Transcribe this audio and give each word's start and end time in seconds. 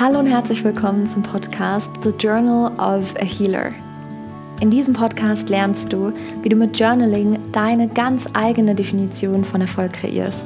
Hallo 0.00 0.20
und 0.20 0.28
herzlich 0.28 0.62
willkommen 0.62 1.08
zum 1.08 1.24
Podcast 1.24 1.90
The 2.04 2.10
Journal 2.10 2.70
of 2.78 3.16
a 3.16 3.24
Healer. 3.24 3.72
In 4.60 4.70
diesem 4.70 4.94
Podcast 4.94 5.48
lernst 5.48 5.92
du, 5.92 6.12
wie 6.40 6.48
du 6.48 6.54
mit 6.54 6.78
Journaling 6.78 7.40
deine 7.50 7.88
ganz 7.88 8.28
eigene 8.32 8.76
Definition 8.76 9.44
von 9.44 9.60
Erfolg 9.60 9.94
kreierst. 9.94 10.44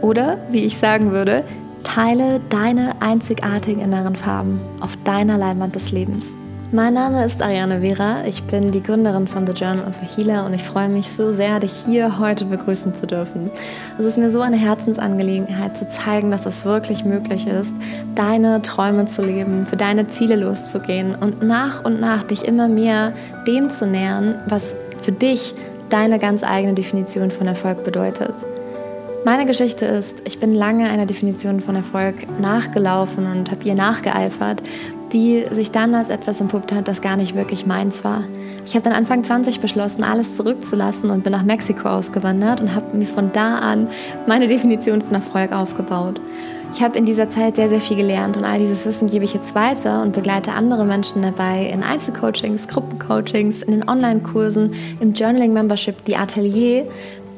Oder, 0.00 0.38
wie 0.50 0.64
ich 0.64 0.76
sagen 0.76 1.12
würde, 1.12 1.44
teile 1.84 2.40
deine 2.50 3.00
einzigartigen 3.00 3.80
inneren 3.80 4.16
Farben 4.16 4.60
auf 4.80 4.96
deiner 5.04 5.38
Leinwand 5.38 5.76
des 5.76 5.92
Lebens. 5.92 6.32
Mein 6.74 6.94
Name 6.94 7.24
ist 7.24 7.40
Ariane 7.40 7.82
Vera, 7.82 8.24
ich 8.26 8.42
bin 8.42 8.72
die 8.72 8.82
Gründerin 8.82 9.28
von 9.28 9.46
The 9.46 9.52
Journal 9.52 9.86
of 9.86 9.94
a 10.02 10.16
Healer 10.16 10.44
und 10.44 10.54
ich 10.54 10.64
freue 10.64 10.88
mich 10.88 11.08
so 11.08 11.32
sehr, 11.32 11.60
dich 11.60 11.72
hier 11.86 12.18
heute 12.18 12.46
begrüßen 12.46 12.96
zu 12.96 13.06
dürfen. 13.06 13.52
Es 13.96 14.04
ist 14.04 14.18
mir 14.18 14.28
so 14.32 14.40
eine 14.40 14.56
Herzensangelegenheit 14.56 15.76
zu 15.76 15.86
zeigen, 15.86 16.32
dass 16.32 16.46
es 16.46 16.64
wirklich 16.64 17.04
möglich 17.04 17.46
ist, 17.46 17.72
deine 18.16 18.60
Träume 18.60 19.06
zu 19.06 19.22
leben, 19.22 19.66
für 19.66 19.76
deine 19.76 20.08
Ziele 20.08 20.34
loszugehen 20.34 21.14
und 21.14 21.44
nach 21.44 21.84
und 21.84 22.00
nach 22.00 22.24
dich 22.24 22.44
immer 22.44 22.66
mehr 22.66 23.12
dem 23.46 23.70
zu 23.70 23.86
nähern, 23.86 24.42
was 24.48 24.74
für 25.00 25.12
dich 25.12 25.54
deine 25.90 26.18
ganz 26.18 26.42
eigene 26.42 26.74
Definition 26.74 27.30
von 27.30 27.46
Erfolg 27.46 27.84
bedeutet. 27.84 28.44
Meine 29.24 29.46
Geschichte 29.46 29.86
ist, 29.86 30.20
ich 30.26 30.38
bin 30.38 30.52
lange 30.52 30.90
einer 30.90 31.06
Definition 31.06 31.60
von 31.60 31.76
Erfolg 31.76 32.38
nachgelaufen 32.40 33.26
und 33.26 33.50
habe 33.50 33.64
ihr 33.64 33.74
nachgeeifert 33.74 34.62
die 35.14 35.46
sich 35.52 35.70
dann 35.70 35.94
als 35.94 36.10
etwas 36.10 36.40
entpuppt 36.40 36.72
hat, 36.72 36.88
das 36.88 37.00
gar 37.00 37.16
nicht 37.16 37.34
wirklich 37.36 37.64
meins 37.64 38.04
war. 38.04 38.24
Ich 38.66 38.74
habe 38.74 38.82
dann 38.82 38.92
Anfang 38.92 39.22
20 39.22 39.60
beschlossen, 39.60 40.02
alles 40.02 40.36
zurückzulassen 40.36 41.10
und 41.10 41.22
bin 41.22 41.32
nach 41.32 41.44
Mexiko 41.44 41.88
ausgewandert 41.88 42.60
und 42.60 42.74
habe 42.74 42.96
mir 42.96 43.06
von 43.06 43.30
da 43.32 43.58
an 43.58 43.88
meine 44.26 44.48
Definition 44.48 45.00
von 45.00 45.14
Erfolg 45.14 45.52
aufgebaut. 45.52 46.20
Ich 46.74 46.82
habe 46.82 46.98
in 46.98 47.06
dieser 47.06 47.28
Zeit 47.28 47.54
sehr, 47.54 47.68
sehr 47.68 47.80
viel 47.80 47.96
gelernt 47.96 48.36
und 48.36 48.44
all 48.44 48.58
dieses 48.58 48.84
Wissen 48.84 49.08
gebe 49.08 49.24
ich 49.24 49.32
jetzt 49.32 49.54
weiter 49.54 50.02
und 50.02 50.12
begleite 50.12 50.52
andere 50.52 50.84
Menschen 50.84 51.22
dabei 51.22 51.70
in 51.72 51.84
Einzelcoachings, 51.84 52.66
Gruppencoachings, 52.66 53.62
in 53.62 53.70
den 53.70 53.88
Online-Kursen, 53.88 54.74
im 54.98 55.12
Journaling-Membership, 55.12 56.04
die 56.04 56.16
Atelier, 56.16 56.88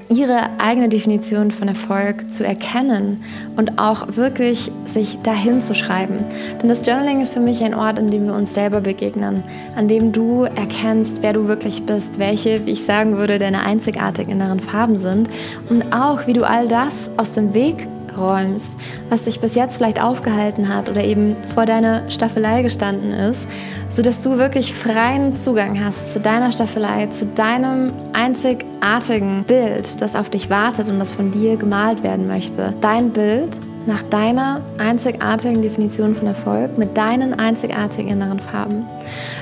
ihre 0.09 0.59
eigene 0.59 0.89
Definition 0.89 1.51
von 1.51 1.69
Erfolg 1.69 2.31
zu 2.31 2.45
erkennen 2.45 3.23
und 3.57 3.79
auch 3.79 4.17
wirklich 4.17 4.71
sich 4.87 5.19
dahin 5.23 5.61
zu 5.61 5.75
schreiben. 5.75 6.25
Denn 6.61 6.69
das 6.69 6.87
Journaling 6.87 7.21
ist 7.21 7.35
für 7.35 7.41
mich 7.41 7.63
ein 7.63 7.75
Ort, 7.75 7.99
an 7.99 8.11
dem 8.11 8.27
wir 8.27 8.35
uns 8.35 8.55
selber 8.55 8.81
begegnen, 8.81 9.43
an 9.75 9.89
dem 9.89 10.13
du 10.13 10.43
erkennst, 10.45 11.23
wer 11.23 11.33
du 11.33 11.49
wirklich 11.49 11.85
bist, 11.85 12.19
welche, 12.19 12.65
wie 12.67 12.73
ich 12.73 12.85
sagen 12.85 13.19
würde, 13.19 13.39
deine 13.39 13.63
einzigartigen 13.63 14.33
inneren 14.33 14.61
Farben 14.61 14.97
sind 14.97 15.29
und 15.69 15.93
auch, 15.93 16.27
wie 16.27 16.33
du 16.33 16.47
all 16.47 16.69
das 16.69 17.11
aus 17.17 17.33
dem 17.33 17.55
Weg 17.55 17.89
räumst, 18.17 18.77
was 19.09 19.25
dich 19.25 19.41
bis 19.41 19.55
jetzt 19.55 19.77
vielleicht 19.77 20.03
aufgehalten 20.03 20.73
hat 20.75 20.89
oder 20.89 21.03
eben 21.03 21.37
vor 21.55 21.67
deiner 21.67 22.11
Staffelei 22.11 22.63
gestanden 22.63 23.13
ist, 23.13 23.47
sodass 23.91 24.23
du 24.23 24.39
wirklich 24.39 24.75
freien 24.75 25.37
Zugang 25.37 25.83
hast 25.83 26.13
zu 26.13 26.21
deiner 26.21 26.53
Staffelei, 26.53 27.07
zu 27.07 27.27
deinem 27.27 27.93
einzigartigen 28.13 29.45
Bild, 29.45 30.01
das 30.01 30.17
auf 30.17 30.31
dich 30.31 30.51
wartet 30.51 30.89
und 30.89 30.99
das 30.99 31.13
von 31.13 31.31
dir 31.31 31.57
gemalt 31.57 32.03
werden 32.03 32.27
möchte. 32.27 32.75
Dein 32.81 33.11
Bild 33.11 33.59
nach 33.87 34.03
deiner 34.03 34.61
einzigartigen 34.79 35.63
Definition 35.63 36.15
von 36.15 36.27
Erfolg 36.27 36.77
mit 36.77 36.95
deinen 36.97 37.39
einzigartigen 37.39 38.11
inneren 38.11 38.41
Farben. 38.41 38.87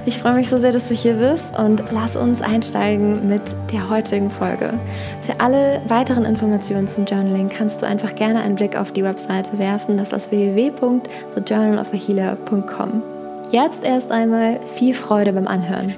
Ich 0.06 0.18
freue 0.18 0.34
mich 0.34 0.48
so 0.48 0.58
sehr, 0.58 0.72
dass 0.72 0.88
du 0.88 0.94
hier 0.94 1.14
bist 1.14 1.58
und 1.58 1.82
lass 1.92 2.16
uns 2.16 2.42
einsteigen 2.42 3.28
mit 3.28 3.56
der 3.72 3.88
heutigen 3.88 4.30
Folge. 4.30 4.74
Für 5.22 5.40
alle 5.40 5.80
weiteren 5.88 6.24
Informationen 6.24 6.86
zum 6.86 7.06
Journaling 7.06 7.48
kannst 7.48 7.82
du 7.82 7.86
einfach 7.86 8.14
gerne 8.14 8.42
einen 8.42 8.54
Blick 8.54 8.76
auf 8.76 8.92
die 8.92 9.02
Webseite 9.02 9.58
werfen. 9.58 9.96
Das 9.96 10.12
ist 10.12 10.30
www.thejournalofahealer.com. 10.30 13.02
Jetzt 13.50 13.84
erst 13.84 14.10
einmal 14.10 14.60
viel 14.74 14.94
Freude 14.94 15.32
beim 15.32 15.46
Anhören. 15.46 15.94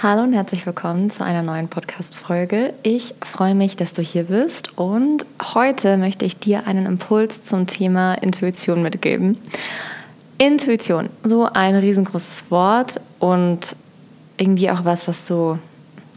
Hallo 0.00 0.22
und 0.22 0.32
herzlich 0.32 0.64
willkommen 0.64 1.10
zu 1.10 1.24
einer 1.24 1.42
neuen 1.42 1.66
Podcast-Folge. 1.66 2.72
Ich 2.84 3.16
freue 3.20 3.56
mich, 3.56 3.74
dass 3.74 3.92
du 3.92 4.00
hier 4.00 4.22
bist 4.22 4.78
und 4.78 5.26
heute 5.42 5.96
möchte 5.96 6.24
ich 6.24 6.38
dir 6.38 6.68
einen 6.68 6.86
Impuls 6.86 7.42
zum 7.42 7.66
Thema 7.66 8.14
Intuition 8.14 8.80
mitgeben. 8.80 9.38
Intuition, 10.38 11.08
so 11.24 11.46
ein 11.46 11.74
riesengroßes 11.74 12.48
Wort 12.48 13.00
und 13.18 13.74
irgendwie 14.36 14.70
auch 14.70 14.84
was, 14.84 15.08
was 15.08 15.26
so, 15.26 15.58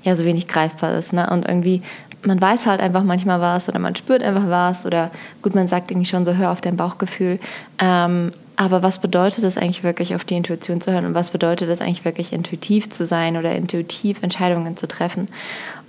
ja, 0.04 0.16
so 0.16 0.26
wenig 0.26 0.48
greifbar 0.48 0.94
ist. 0.94 1.12
Ne? 1.12 1.28
Und 1.32 1.48
irgendwie, 1.48 1.82
man 2.24 2.40
weiß 2.40 2.68
halt 2.68 2.82
einfach 2.82 3.02
manchmal 3.02 3.42
was 3.42 3.68
oder 3.68 3.80
man 3.80 3.96
spürt 3.96 4.22
einfach 4.22 4.48
was 4.48 4.86
oder 4.86 5.10
gut, 5.42 5.56
man 5.56 5.68
sagt 5.68 5.90
irgendwie 5.90 6.08
schon 6.08 6.24
so, 6.24 6.36
hör 6.36 6.52
auf 6.52 6.62
dein 6.62 6.78
Bauchgefühl. 6.78 7.40
Ähm, 7.80 8.32
aber 8.62 8.84
was 8.84 9.00
bedeutet 9.00 9.44
es 9.44 9.58
eigentlich 9.58 9.84
wirklich, 9.84 10.14
auf 10.14 10.24
die 10.24 10.36
Intuition 10.36 10.82
zu 10.82 10.92
hören 10.92 11.08
und 11.08 11.16
was 11.16 11.32
bedeutet 11.32 11.68
es 11.70 11.82
eigentlich 11.82 12.06
wirklich, 12.06 12.32
intuitiv 12.32 12.92
zu 12.92 13.08
sein 13.08 13.36
oder 13.36 13.56
intuitiv 13.56 14.22
Entscheidungen 14.22 14.78
zu 14.78 14.88
treffen? 14.88 15.30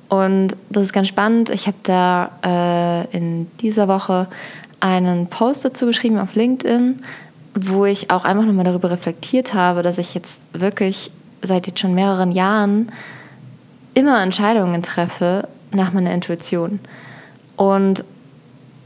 Und 0.08 0.56
das 0.70 0.84
ist 0.84 0.94
ganz 0.94 1.08
spannend. 1.08 1.50
Ich 1.50 1.66
habe 1.66 1.76
da 1.82 2.30
äh, 2.42 3.14
in 3.14 3.50
dieser 3.60 3.88
Woche 3.88 4.26
einen 4.80 5.26
Post 5.26 5.66
dazu 5.66 5.84
geschrieben 5.84 6.18
auf 6.18 6.34
LinkedIn, 6.34 7.02
wo 7.54 7.84
ich 7.84 8.10
auch 8.10 8.24
einfach 8.24 8.46
nochmal 8.46 8.64
darüber 8.64 8.90
reflektiert 8.90 9.52
habe, 9.52 9.82
dass 9.82 9.98
ich 9.98 10.14
jetzt 10.14 10.40
wirklich 10.54 11.10
seit 11.42 11.66
jetzt 11.66 11.78
schon 11.78 11.92
mehreren 11.92 12.32
Jahren 12.32 12.90
immer 13.92 14.22
Entscheidungen 14.22 14.80
treffe 14.80 15.46
nach 15.72 15.92
meiner 15.92 16.14
Intuition. 16.14 16.80
Und 17.56 18.02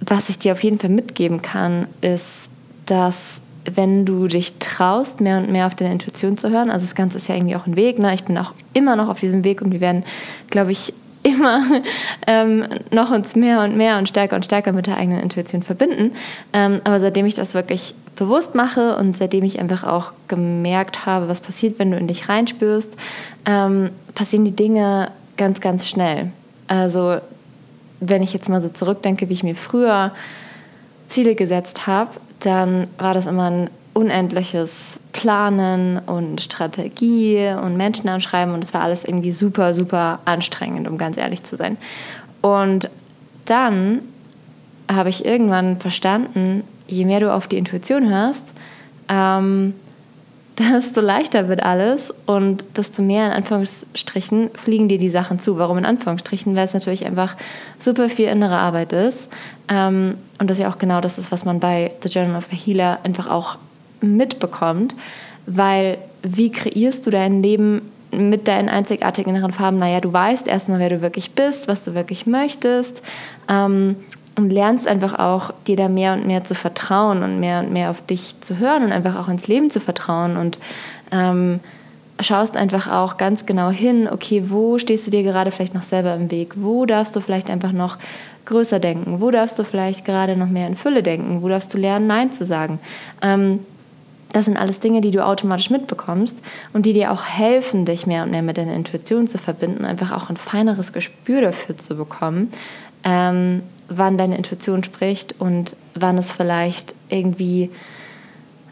was 0.00 0.28
ich 0.28 0.40
dir 0.40 0.50
auf 0.54 0.64
jeden 0.64 0.78
Fall 0.78 0.90
mitgeben 0.90 1.40
kann, 1.40 1.86
ist, 2.00 2.50
dass 2.86 3.42
wenn 3.74 4.04
du 4.04 4.26
dich 4.26 4.58
traust, 4.58 5.20
mehr 5.20 5.38
und 5.38 5.50
mehr 5.50 5.66
auf 5.66 5.74
deine 5.74 5.92
Intuition 5.92 6.38
zu 6.38 6.50
hören. 6.50 6.70
Also 6.70 6.84
das 6.84 6.94
Ganze 6.94 7.18
ist 7.18 7.28
ja 7.28 7.34
irgendwie 7.34 7.56
auch 7.56 7.66
ein 7.66 7.76
Weg. 7.76 7.98
Ne? 7.98 8.12
Ich 8.14 8.24
bin 8.24 8.36
auch 8.38 8.52
immer 8.72 8.96
noch 8.96 9.08
auf 9.08 9.20
diesem 9.20 9.44
Weg 9.44 9.62
und 9.62 9.72
wir 9.72 9.80
werden, 9.80 10.04
glaube 10.50 10.72
ich, 10.72 10.92
immer 11.22 11.62
ähm, 12.26 12.66
noch 12.90 13.10
uns 13.10 13.36
mehr 13.36 13.60
und 13.60 13.76
mehr 13.76 13.98
und 13.98 14.08
stärker 14.08 14.36
und 14.36 14.44
stärker 14.44 14.72
mit 14.72 14.86
der 14.86 14.96
eigenen 14.96 15.20
Intuition 15.20 15.62
verbinden. 15.62 16.12
Ähm, 16.52 16.80
aber 16.84 17.00
seitdem 17.00 17.26
ich 17.26 17.34
das 17.34 17.54
wirklich 17.54 17.94
bewusst 18.14 18.54
mache 18.54 18.96
und 18.96 19.16
seitdem 19.16 19.44
ich 19.44 19.60
einfach 19.60 19.84
auch 19.84 20.12
gemerkt 20.28 21.04
habe, 21.04 21.28
was 21.28 21.40
passiert, 21.40 21.78
wenn 21.78 21.90
du 21.90 21.98
in 21.98 22.06
dich 22.06 22.28
reinspürst, 22.28 22.96
ähm, 23.44 23.90
passieren 24.14 24.44
die 24.44 24.56
Dinge 24.56 25.10
ganz, 25.36 25.60
ganz 25.60 25.88
schnell. 25.88 26.30
Also 26.68 27.18
wenn 28.00 28.22
ich 28.22 28.32
jetzt 28.32 28.48
mal 28.48 28.62
so 28.62 28.68
zurückdenke, 28.68 29.28
wie 29.28 29.34
ich 29.34 29.42
mir 29.42 29.54
früher 29.54 30.12
Ziele 31.08 31.34
gesetzt 31.34 31.86
habe, 31.86 32.10
dann 32.40 32.88
war 32.98 33.14
das 33.14 33.26
immer 33.26 33.50
ein 33.50 33.70
unendliches 33.94 35.00
Planen 35.12 35.98
und 35.98 36.42
Strategie 36.42 37.54
und 37.62 37.76
Menschen 37.78 38.08
anschreiben 38.08 38.52
und 38.52 38.62
es 38.62 38.74
war 38.74 38.82
alles 38.82 39.04
irgendwie 39.04 39.32
super, 39.32 39.72
super 39.72 40.20
anstrengend, 40.26 40.86
um 40.86 40.98
ganz 40.98 41.16
ehrlich 41.16 41.42
zu 41.44 41.56
sein. 41.56 41.78
Und 42.42 42.90
dann 43.46 44.02
habe 44.90 45.08
ich 45.08 45.24
irgendwann 45.24 45.78
verstanden, 45.78 46.62
je 46.86 47.06
mehr 47.06 47.20
du 47.20 47.32
auf 47.32 47.46
die 47.46 47.56
Intuition 47.56 48.08
hörst, 48.08 48.52
ähm, 49.08 49.74
desto 50.58 51.00
leichter 51.00 51.48
wird 51.48 51.62
alles 51.62 52.14
und 52.24 52.64
desto 52.76 53.02
mehr 53.02 53.26
in 53.26 53.32
Anführungsstrichen 53.32 54.50
fliegen 54.54 54.88
dir 54.88 54.98
die 54.98 55.10
Sachen 55.10 55.38
zu. 55.38 55.58
Warum 55.58 55.78
in 55.78 55.84
Anführungsstrichen? 55.84 56.56
Weil 56.56 56.64
es 56.64 56.74
natürlich 56.74 57.04
einfach 57.04 57.36
super 57.78 58.08
viel 58.08 58.28
innere 58.28 58.56
Arbeit 58.56 58.92
ist. 58.92 59.30
Ähm, 59.68 60.16
und 60.38 60.48
das 60.48 60.58
ja 60.58 60.70
auch 60.70 60.78
genau 60.78 61.00
das 61.00 61.18
ist, 61.18 61.30
was 61.30 61.44
man 61.44 61.60
bei 61.60 61.92
The 62.02 62.08
Journal 62.08 62.36
of 62.36 62.46
a 62.52 62.56
Healer 62.56 62.98
einfach 63.02 63.26
auch 63.26 63.58
mitbekommt. 64.00 64.94
Weil 65.46 65.98
wie 66.22 66.50
kreierst 66.50 67.06
du 67.06 67.10
dein 67.10 67.42
Leben 67.42 67.82
mit 68.10 68.48
deinen 68.48 68.68
einzigartigen 68.68 69.34
inneren 69.34 69.52
Farben? 69.52 69.78
Naja, 69.78 70.00
du 70.00 70.12
weißt 70.12 70.46
erstmal, 70.46 70.78
wer 70.78 70.88
du 70.88 71.02
wirklich 71.02 71.32
bist, 71.32 71.68
was 71.68 71.84
du 71.84 71.94
wirklich 71.94 72.26
möchtest. 72.26 73.02
Und 74.36 74.50
lernst 74.50 74.86
einfach 74.86 75.18
auch, 75.18 75.52
dir 75.66 75.76
da 75.76 75.88
mehr 75.88 76.12
und 76.12 76.26
mehr 76.26 76.44
zu 76.44 76.54
vertrauen 76.54 77.22
und 77.22 77.40
mehr 77.40 77.60
und 77.60 77.72
mehr 77.72 77.90
auf 77.90 78.04
dich 78.04 78.34
zu 78.40 78.58
hören 78.58 78.84
und 78.84 78.92
einfach 78.92 79.16
auch 79.16 79.28
ins 79.28 79.48
Leben 79.48 79.70
zu 79.70 79.80
vertrauen 79.80 80.36
und 80.36 80.58
ähm, 81.10 81.60
schaust 82.20 82.56
einfach 82.56 82.90
auch 82.90 83.16
ganz 83.16 83.46
genau 83.46 83.70
hin, 83.70 84.08
okay, 84.10 84.44
wo 84.48 84.78
stehst 84.78 85.06
du 85.06 85.10
dir 85.10 85.22
gerade 85.22 85.50
vielleicht 85.50 85.74
noch 85.74 85.82
selber 85.82 86.14
im 86.14 86.30
Weg? 86.30 86.52
Wo 86.56 86.86
darfst 86.86 87.16
du 87.16 87.20
vielleicht 87.20 87.50
einfach 87.50 87.72
noch 87.72 87.98
größer 88.46 88.78
denken? 88.78 89.20
Wo 89.20 89.30
darfst 89.30 89.58
du 89.58 89.64
vielleicht 89.64 90.04
gerade 90.04 90.36
noch 90.36 90.48
mehr 90.48 90.66
in 90.66 90.76
Fülle 90.76 91.02
denken? 91.02 91.42
Wo 91.42 91.48
darfst 91.48 91.72
du 91.74 91.78
lernen, 91.78 92.06
Nein 92.06 92.32
zu 92.32 92.44
sagen? 92.44 92.78
Ähm, 93.22 93.60
das 94.32 94.44
sind 94.44 94.56
alles 94.56 94.80
Dinge, 94.80 95.00
die 95.00 95.10
du 95.10 95.24
automatisch 95.24 95.70
mitbekommst 95.70 96.38
und 96.72 96.84
die 96.84 96.92
dir 96.92 97.12
auch 97.12 97.24
helfen, 97.24 97.84
dich 97.84 98.06
mehr 98.06 98.24
und 98.24 98.30
mehr 98.30 98.42
mit 98.42 98.58
deiner 98.58 98.74
Intuition 98.74 99.28
zu 99.28 99.38
verbinden, 99.38 99.84
einfach 99.84 100.12
auch 100.12 100.30
ein 100.30 100.36
feineres 100.36 100.92
Gespür 100.92 101.40
dafür 101.40 101.76
zu 101.76 101.96
bekommen, 101.96 102.52
ähm, 103.04 103.62
wann 103.88 104.18
deine 104.18 104.36
Intuition 104.36 104.82
spricht 104.82 105.34
und 105.38 105.76
wann 105.94 106.18
es 106.18 106.30
vielleicht 106.30 106.94
irgendwie 107.08 107.70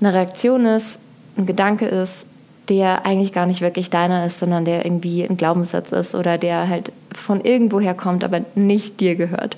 eine 0.00 0.12
Reaktion 0.12 0.66
ist, 0.66 1.00
ein 1.37 1.46
Gedanke 1.46 1.87
ist, 1.87 2.26
der 2.69 3.05
eigentlich 3.05 3.32
gar 3.32 3.46
nicht 3.46 3.61
wirklich 3.61 3.90
deiner 3.90 4.25
ist, 4.25 4.38
sondern 4.38 4.64
der 4.64 4.84
irgendwie 4.84 5.22
ein 5.25 5.37
Glaubenssatz 5.37 5.93
ist 5.93 6.14
oder 6.14 6.38
der 6.38 6.69
halt 6.69 6.93
von 7.12 7.43
irgendwoher 7.43 7.94
kommt, 7.94 8.25
aber 8.25 8.40
nicht 8.55 9.00
dir 9.00 9.16
gehört. 9.16 9.56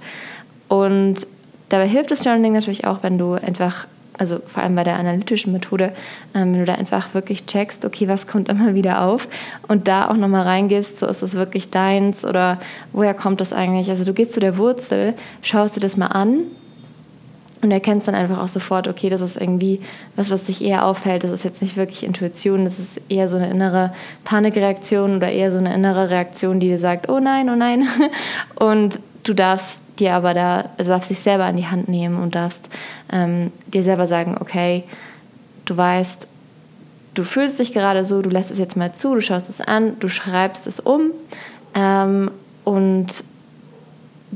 Und 0.68 1.26
dabei 1.68 1.86
hilft 1.86 2.10
das 2.10 2.24
Journaling 2.24 2.52
natürlich 2.52 2.86
auch, 2.86 3.02
wenn 3.02 3.18
du 3.18 3.34
einfach 3.34 3.86
also 4.18 4.40
vor 4.46 4.62
allem 4.62 4.74
bei 4.74 4.84
der 4.84 4.96
analytischen 4.96 5.52
Methode, 5.52 5.92
ähm, 6.34 6.52
wenn 6.52 6.60
du 6.60 6.64
da 6.64 6.74
einfach 6.74 7.14
wirklich 7.14 7.46
checkst, 7.46 7.84
okay, 7.84 8.08
was 8.08 8.26
kommt 8.26 8.48
immer 8.48 8.74
wieder 8.74 9.02
auf 9.02 9.28
und 9.68 9.88
da 9.88 10.08
auch 10.08 10.16
nochmal 10.16 10.42
reingehst, 10.42 10.98
so 10.98 11.06
ist 11.06 11.22
es 11.22 11.34
wirklich 11.34 11.70
deins 11.70 12.24
oder 12.24 12.58
woher 12.92 13.14
kommt 13.14 13.40
das 13.40 13.52
eigentlich? 13.52 13.90
Also 13.90 14.04
du 14.04 14.14
gehst 14.14 14.32
zu 14.32 14.40
der 14.40 14.56
Wurzel, 14.56 15.14
schaust 15.42 15.76
dir 15.76 15.80
das 15.80 15.96
mal 15.96 16.06
an 16.06 16.44
und 17.62 17.70
erkennst 17.70 18.08
dann 18.08 18.14
einfach 18.14 18.38
auch 18.38 18.48
sofort, 18.48 18.88
okay, 18.88 19.08
das 19.08 19.20
ist 19.20 19.36
irgendwie 19.40 19.80
was, 20.14 20.30
was 20.30 20.44
dich 20.44 20.62
eher 20.62 20.84
auffällt. 20.84 21.24
Das 21.24 21.30
ist 21.30 21.44
jetzt 21.44 21.62
nicht 21.62 21.76
wirklich 21.76 22.04
Intuition, 22.04 22.64
das 22.64 22.78
ist 22.78 23.00
eher 23.08 23.28
so 23.28 23.36
eine 23.36 23.50
innere 23.50 23.92
Panikreaktion 24.24 25.16
oder 25.16 25.30
eher 25.30 25.50
so 25.52 25.58
eine 25.58 25.74
innere 25.74 26.10
Reaktion, 26.10 26.60
die 26.60 26.68
dir 26.68 26.78
sagt, 26.78 27.08
oh 27.08 27.18
nein, 27.18 27.50
oh 27.50 27.56
nein. 27.56 27.88
Und 28.54 29.00
du 29.24 29.34
darfst 29.34 29.80
dir 29.98 30.14
aber 30.14 30.34
da, 30.34 30.70
also 30.78 30.90
darfst 30.90 31.10
dich 31.10 31.20
selber 31.20 31.44
an 31.44 31.56
die 31.56 31.66
Hand 31.66 31.88
nehmen 31.88 32.22
und 32.22 32.34
darfst 32.34 32.70
ähm, 33.12 33.52
dir 33.66 33.82
selber 33.82 34.06
sagen, 34.06 34.36
okay, 34.40 34.84
du 35.64 35.76
weißt, 35.76 36.26
du 37.14 37.24
fühlst 37.24 37.58
dich 37.58 37.72
gerade 37.72 38.04
so, 38.04 38.22
du 38.22 38.30
lässt 38.30 38.50
es 38.50 38.58
jetzt 38.58 38.76
mal 38.76 38.92
zu, 38.92 39.14
du 39.14 39.20
schaust 39.20 39.48
es 39.48 39.60
an, 39.60 39.98
du 40.00 40.08
schreibst 40.08 40.66
es 40.66 40.80
um 40.80 41.10
ähm, 41.74 42.30
und 42.64 43.24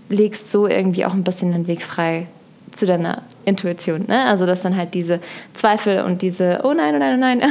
legst 0.08 0.50
so 0.50 0.66
irgendwie 0.66 1.04
auch 1.04 1.14
ein 1.14 1.24
bisschen 1.24 1.52
den 1.52 1.66
Weg 1.66 1.82
frei 1.82 2.26
zu 2.72 2.86
deiner 2.86 3.22
Intuition. 3.44 4.04
Ne? 4.06 4.24
Also, 4.26 4.46
dass 4.46 4.62
dann 4.62 4.76
halt 4.76 4.94
diese 4.94 5.20
Zweifel 5.54 6.02
und 6.02 6.22
diese, 6.22 6.60
oh 6.62 6.72
nein, 6.72 6.94
oh 6.94 6.98
nein, 6.98 7.14
oh 7.16 7.20
nein, 7.20 7.42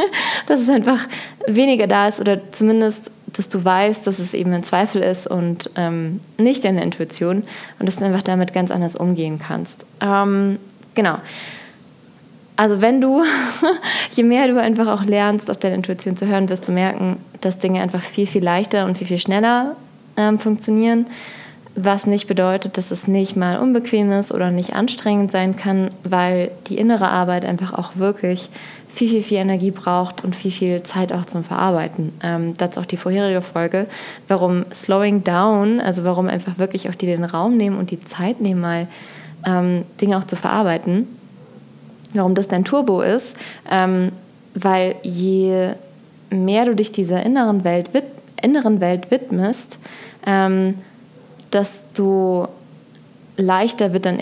dass 0.46 0.60
es 0.60 0.68
einfach 0.68 1.00
weniger 1.46 1.86
da 1.86 2.08
ist 2.08 2.20
oder 2.20 2.50
zumindest, 2.52 3.10
dass 3.38 3.48
du 3.48 3.64
weißt, 3.64 4.06
dass 4.06 4.18
es 4.18 4.34
eben 4.34 4.52
ein 4.52 4.64
Zweifel 4.64 5.02
ist 5.02 5.26
und 5.26 5.70
ähm, 5.76 6.20
nicht 6.36 6.64
deine 6.64 6.82
Intuition 6.82 7.44
und 7.78 7.86
dass 7.86 7.96
du 7.96 8.04
einfach 8.04 8.22
damit 8.22 8.52
ganz 8.52 8.70
anders 8.70 8.96
umgehen 8.96 9.38
kannst. 9.38 9.86
Ähm, 10.00 10.58
genau. 10.94 11.18
Also 12.56 12.80
wenn 12.80 13.00
du, 13.00 13.22
je 14.12 14.24
mehr 14.24 14.48
du 14.48 14.60
einfach 14.60 14.88
auch 14.88 15.04
lernst, 15.04 15.50
auf 15.50 15.56
deine 15.56 15.76
Intuition 15.76 16.16
zu 16.16 16.26
hören, 16.26 16.48
wirst 16.48 16.68
du 16.68 16.72
merken, 16.72 17.18
dass 17.40 17.58
Dinge 17.58 17.80
einfach 17.80 18.02
viel, 18.02 18.26
viel 18.26 18.42
leichter 18.42 18.84
und 18.84 18.98
viel, 18.98 19.06
viel 19.06 19.18
schneller 19.18 19.76
ähm, 20.16 20.38
funktionieren 20.38 21.06
was 21.84 22.06
nicht 22.06 22.26
bedeutet, 22.26 22.76
dass 22.76 22.90
es 22.90 23.06
nicht 23.06 23.36
mal 23.36 23.58
unbequem 23.58 24.10
ist 24.12 24.32
oder 24.32 24.50
nicht 24.50 24.74
anstrengend 24.74 25.30
sein 25.30 25.56
kann, 25.56 25.90
weil 26.04 26.50
die 26.66 26.78
innere 26.78 27.08
Arbeit 27.08 27.44
einfach 27.44 27.72
auch 27.72 27.92
wirklich 27.94 28.50
viel, 28.98 29.08
viel, 29.08 29.22
viel 29.22 29.38
Energie 29.38 29.70
braucht 29.70 30.24
und 30.24 30.34
viel, 30.34 30.50
viel 30.50 30.82
Zeit 30.82 31.12
auch 31.12 31.24
zum 31.24 31.44
Verarbeiten. 31.44 32.12
Ähm, 32.20 32.56
dazu 32.56 32.80
auch 32.80 32.84
die 32.84 32.96
vorherige 32.96 33.42
Folge, 33.42 33.86
warum 34.26 34.64
Slowing 34.74 35.22
Down, 35.22 35.80
also 35.80 36.02
warum 36.02 36.26
einfach 36.26 36.58
wirklich 36.58 36.88
auch 36.88 36.96
die 36.96 37.06
den 37.06 37.22
Raum 37.22 37.56
nehmen 37.56 37.78
und 37.78 37.92
die 37.92 38.04
Zeit 38.04 38.40
nehmen, 38.40 38.60
mal 38.60 38.88
ähm, 39.46 39.84
Dinge 40.00 40.18
auch 40.18 40.24
zu 40.24 40.34
verarbeiten, 40.34 41.06
warum 42.12 42.34
das 42.34 42.48
dein 42.48 42.64
Turbo 42.64 43.00
ist, 43.00 43.36
ähm, 43.70 44.10
weil 44.54 44.96
je 45.02 45.74
mehr 46.30 46.64
du 46.64 46.74
dich 46.74 46.90
dieser 46.90 47.24
inneren 47.24 47.62
Welt, 47.62 47.90
inneren 48.42 48.80
Welt 48.80 49.12
widmest, 49.12 49.78
ähm, 50.26 50.74
desto 51.52 52.48
leichter 53.36 53.92
wird 53.92 54.06
dann 54.06 54.18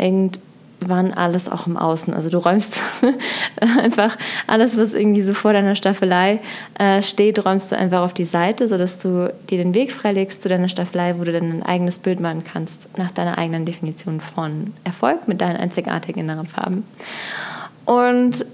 irgendwann 0.80 1.12
alles 1.12 1.50
auch 1.50 1.66
im 1.66 1.76
Außen. 1.76 2.14
Also 2.14 2.28
du 2.30 2.38
räumst 2.38 2.80
einfach 3.82 4.16
alles, 4.46 4.76
was 4.76 4.94
irgendwie 4.94 5.22
so 5.22 5.34
vor 5.34 5.52
deiner 5.52 5.74
Staffelei 5.74 6.40
äh, 6.78 7.02
steht, 7.02 7.44
räumst 7.44 7.72
du 7.72 7.76
einfach 7.76 8.02
auf 8.02 8.14
die 8.14 8.24
Seite, 8.24 8.68
sodass 8.68 8.98
du 8.98 9.32
dir 9.50 9.58
den 9.58 9.74
Weg 9.74 9.92
freilegst 9.92 10.42
zu 10.42 10.48
deiner 10.48 10.68
Staffelei, 10.68 11.18
wo 11.18 11.24
du 11.24 11.32
dann 11.32 11.50
ein 11.50 11.62
eigenes 11.62 11.98
Bild 11.98 12.20
machen 12.20 12.44
kannst, 12.44 12.96
nach 12.98 13.10
deiner 13.10 13.38
eigenen 13.38 13.64
Definition 13.64 14.20
von 14.20 14.72
Erfolg 14.84 15.28
mit 15.28 15.40
deinen 15.40 15.56
einzigartigen 15.56 16.20
inneren 16.20 16.46
Farben. 16.46 16.84
Und 17.84 18.44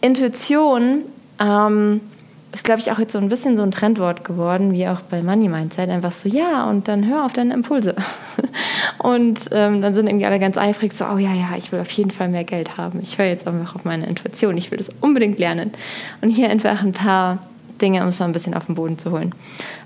Intuition 0.00 1.02
ähm, 1.40 2.00
ist, 2.52 2.64
glaube 2.64 2.80
ich, 2.80 2.92
auch 2.92 2.98
jetzt 2.98 3.12
so 3.12 3.18
ein 3.18 3.30
bisschen 3.30 3.56
so 3.56 3.62
ein 3.62 3.70
Trendwort 3.70 4.24
geworden, 4.24 4.72
wie 4.72 4.86
auch 4.86 5.00
bei 5.00 5.22
Money 5.22 5.48
Mindset. 5.48 5.88
Einfach 5.88 6.12
so, 6.12 6.28
ja, 6.28 6.68
und 6.68 6.86
dann 6.86 7.08
hör 7.08 7.24
auf 7.24 7.32
deine 7.32 7.54
Impulse. 7.54 7.96
und 8.98 9.48
ähm, 9.52 9.80
dann 9.80 9.94
sind 9.94 10.06
irgendwie 10.06 10.26
alle 10.26 10.38
ganz 10.38 10.58
eifrig 10.58 10.92
so, 10.92 11.06
oh 11.06 11.16
ja, 11.16 11.32
ja, 11.32 11.56
ich 11.56 11.72
will 11.72 11.80
auf 11.80 11.90
jeden 11.92 12.10
Fall 12.10 12.28
mehr 12.28 12.44
Geld 12.44 12.76
haben. 12.76 13.00
Ich 13.02 13.16
höre 13.16 13.26
jetzt 13.26 13.46
einfach 13.46 13.74
auf 13.74 13.84
meine 13.84 14.06
Intuition. 14.06 14.56
Ich 14.58 14.70
will 14.70 14.76
das 14.76 14.90
unbedingt 15.00 15.38
lernen. 15.38 15.72
Und 16.20 16.28
hier 16.28 16.50
einfach 16.50 16.82
ein 16.82 16.92
paar 16.92 17.38
Dinge, 17.80 18.02
um 18.02 18.08
es 18.08 18.20
mal 18.20 18.26
ein 18.26 18.32
bisschen 18.32 18.54
auf 18.54 18.66
den 18.66 18.74
Boden 18.74 18.98
zu 18.98 19.12
holen. 19.12 19.34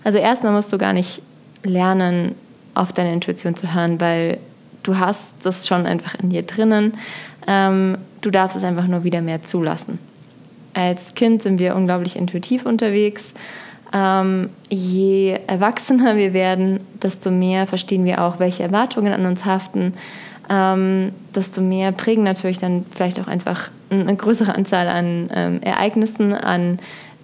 Also 0.02 0.19
erstmal 0.19 0.52
musst 0.52 0.72
du 0.72 0.78
gar 0.78 0.92
nicht 0.92 1.22
lernen, 1.62 2.34
auf 2.74 2.92
deine 2.92 3.12
Intuition 3.12 3.54
zu 3.54 3.74
hören, 3.74 4.00
weil 4.00 4.38
du 4.82 4.98
hast 4.98 5.28
das 5.44 5.69
schon 5.69 5.86
einfach 5.86 6.16
in 6.16 6.30
dir 6.30 6.42
drinnen. 6.42 6.94
Ähm, 7.46 7.96
du 8.22 8.30
darfst 8.30 8.56
es 8.56 8.64
einfach 8.64 8.88
nur 8.88 9.04
wieder 9.04 9.22
mehr 9.22 9.42
zulassen 9.42 10.00
als 10.76 11.14
Kind 11.14 11.43
sind 11.43 11.58
wir 11.58 11.75
unglaublich 11.75 12.17
intuitiv 12.17 12.67
unterwegs. 12.67 13.32
Ähm, 13.94 14.50
je 14.69 15.38
erwachsener 15.46 16.17
wir 16.17 16.34
werden, 16.34 16.81
desto 17.02 17.31
mehr 17.31 17.67
verstehen 17.67 18.05
wir 18.05 18.23
auch, 18.23 18.38
welche 18.38 18.62
Erwartungen 18.62 19.12
an 19.12 19.25
uns 19.25 19.46
haften. 19.46 19.94
Ähm, 20.50 21.12
desto 21.34 21.62
mehr 21.62 21.93
prägen 21.93 22.25
natürlich 22.25 22.58
dann 22.58 22.84
vielleicht 22.94 23.19
auch 23.19 23.26
einfach 23.26 23.70
eine 23.88 24.14
größere 24.14 24.55
Anzahl 24.55 24.88
an 24.88 25.31
ähm, 25.34 25.62
Ereignissen, 25.62 26.34
an 26.34 26.79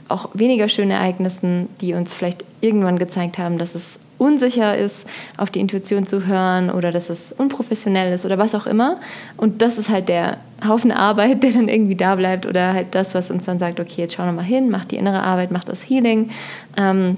auch 0.08 0.30
weniger 0.32 0.68
schönen 0.68 0.90
Ereignissen, 0.90 1.68
die 1.80 1.92
uns 1.92 2.14
vielleicht 2.14 2.44
irgendwann 2.62 2.98
gezeigt 2.98 3.36
haben, 3.36 3.58
dass 3.58 3.74
es 3.74 4.00
unsicher 4.22 4.76
ist, 4.76 5.08
auf 5.36 5.50
die 5.50 5.60
Intuition 5.60 6.06
zu 6.06 6.26
hören 6.26 6.70
oder 6.70 6.92
dass 6.92 7.10
es 7.10 7.32
unprofessionell 7.32 8.12
ist 8.12 8.24
oder 8.24 8.38
was 8.38 8.54
auch 8.54 8.66
immer. 8.66 9.00
Und 9.36 9.62
das 9.62 9.78
ist 9.78 9.90
halt 9.90 10.08
der 10.08 10.38
Haufen 10.66 10.92
Arbeit, 10.92 11.42
der 11.42 11.52
dann 11.52 11.68
irgendwie 11.68 11.96
da 11.96 12.14
bleibt 12.14 12.46
oder 12.46 12.72
halt 12.72 12.94
das, 12.94 13.14
was 13.14 13.30
uns 13.30 13.44
dann 13.44 13.58
sagt, 13.58 13.80
okay, 13.80 14.02
jetzt 14.02 14.14
schau 14.14 14.24
noch 14.24 14.32
mal 14.32 14.42
hin, 14.42 14.70
mach 14.70 14.84
die 14.84 14.96
innere 14.96 15.22
Arbeit, 15.22 15.50
mach 15.50 15.64
das 15.64 15.82
Healing 15.82 16.30
ähm, 16.76 17.16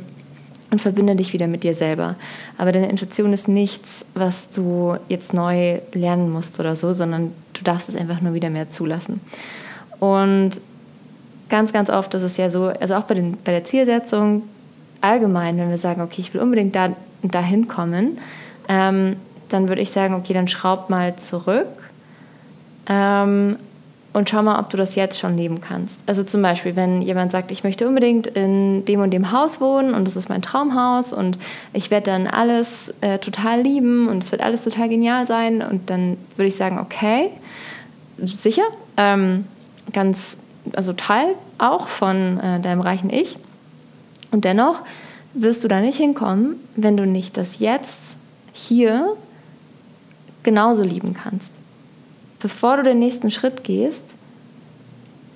und 0.71 0.81
verbinde 0.81 1.15
dich 1.15 1.33
wieder 1.33 1.47
mit 1.47 1.63
dir 1.63 1.75
selber. 1.75 2.17
Aber 2.57 2.73
deine 2.73 2.89
Intuition 2.89 3.33
ist 3.33 3.49
nichts, 3.49 4.07
was 4.15 4.49
du 4.49 4.97
jetzt 5.09 5.35
neu 5.35 5.81
lernen 5.93 6.33
musst 6.33 6.59
oder 6.59 6.75
so, 6.75 6.95
sondern 6.95 7.33
du 7.53 7.63
darfst 7.63 7.91
es 7.91 7.97
einfach 7.97 8.23
nur 8.23 8.33
wieder 8.33 8.49
mehr 8.49 8.71
zulassen. 8.71 9.21
Und 10.01 10.61
ganz, 11.51 11.73
ganz 11.73 11.91
oft 11.91 12.15
ist 12.15 12.23
es 12.23 12.37
ja 12.39 12.49
so, 12.49 12.65
also 12.69 12.95
auch 12.95 13.05
bei, 13.05 13.15
den, 13.15 13.37
bei 13.45 13.53
der 13.53 13.65
Zielsetzung, 13.65 14.43
allgemein, 15.05 15.59
wenn 15.59 15.71
wir 15.71 15.79
sagen, 15.79 16.01
okay, 16.01 16.21
ich 16.21 16.35
will 16.35 16.41
unbedingt 16.41 16.75
da, 16.75 16.91
dahin 17.23 17.69
kommen, 17.69 18.19
ähm, 18.69 19.17
dann 19.49 19.69
würde 19.69 19.83
ich 19.83 19.91
sagen, 19.91 20.15
okay, 20.15 20.33
dann 20.33 20.49
schraub 20.49 20.91
mal 20.91 21.17
zurück 21.17 21.69
ähm, 22.89 23.57
und 24.13 24.31
schau 24.31 24.43
mal, 24.43 24.59
ob 24.59 24.71
du 24.71 24.77
das 24.77 24.95
jetzt 24.95 25.19
schon 25.19 25.37
leben 25.37 25.61
kannst. 25.61 26.01
Also 26.07 26.23
zum 26.23 26.41
Beispiel, 26.41 26.77
wenn 26.77 27.03
jemand 27.03 27.33
sagt, 27.33 27.51
ich 27.51 27.65
möchte 27.65 27.87
unbedingt 27.87 28.27
in 28.29 28.85
dem 28.85 29.01
und 29.01 29.11
dem 29.11 29.33
Haus 29.33 29.61
wohnen 29.61 29.93
und 29.93 30.07
das 30.07 30.17
ist 30.17 30.29
mein 30.29 30.41
Traumhaus 30.41 31.13
und 31.13 31.39
ich 31.73 31.91
werde 31.91 32.11
dann 32.11 32.27
alles 32.27 32.95
äh, 33.01 33.19
total 33.19 33.61
lieben 33.61 34.09
und 34.09 34.23
es 34.23 34.33
wird 34.33 34.43
alles 34.43 34.65
total 34.65 34.89
genial 34.89 35.27
sein 35.27 35.63
und 35.63 35.91
dann 35.91 36.17
würde 36.37 36.49
ich 36.49 36.57
sagen, 36.57 36.79
okay, 36.79 37.31
sicher, 38.19 38.65
ähm, 38.97 39.45
ganz, 39.93 40.39
also 40.75 40.93
Teil 40.93 41.35
auch 41.59 41.89
von 41.89 42.41
äh, 42.41 42.61
deinem 42.61 42.81
reichen 42.81 43.11
Ich. 43.11 43.37
Und 44.35 44.45
dennoch 44.45 44.83
wirst 45.33 45.63
du 45.63 45.69
da 45.69 45.81
nicht 45.81 45.97
hinkommen, 45.97 46.57
wenn 46.75 46.97
du 46.97 47.07
nicht 47.07 47.37
das 47.37 47.61
Jetzt 47.61 48.17
hier 48.53 49.17
genauso 50.43 50.83
lieben 50.83 51.15
kannst. 51.15 51.53
Bevor 52.41 52.79
du 52.79 52.83
den 52.83 52.99
nächsten 52.99 53.31
Schritt 53.31 53.63
gehst, 53.63 54.17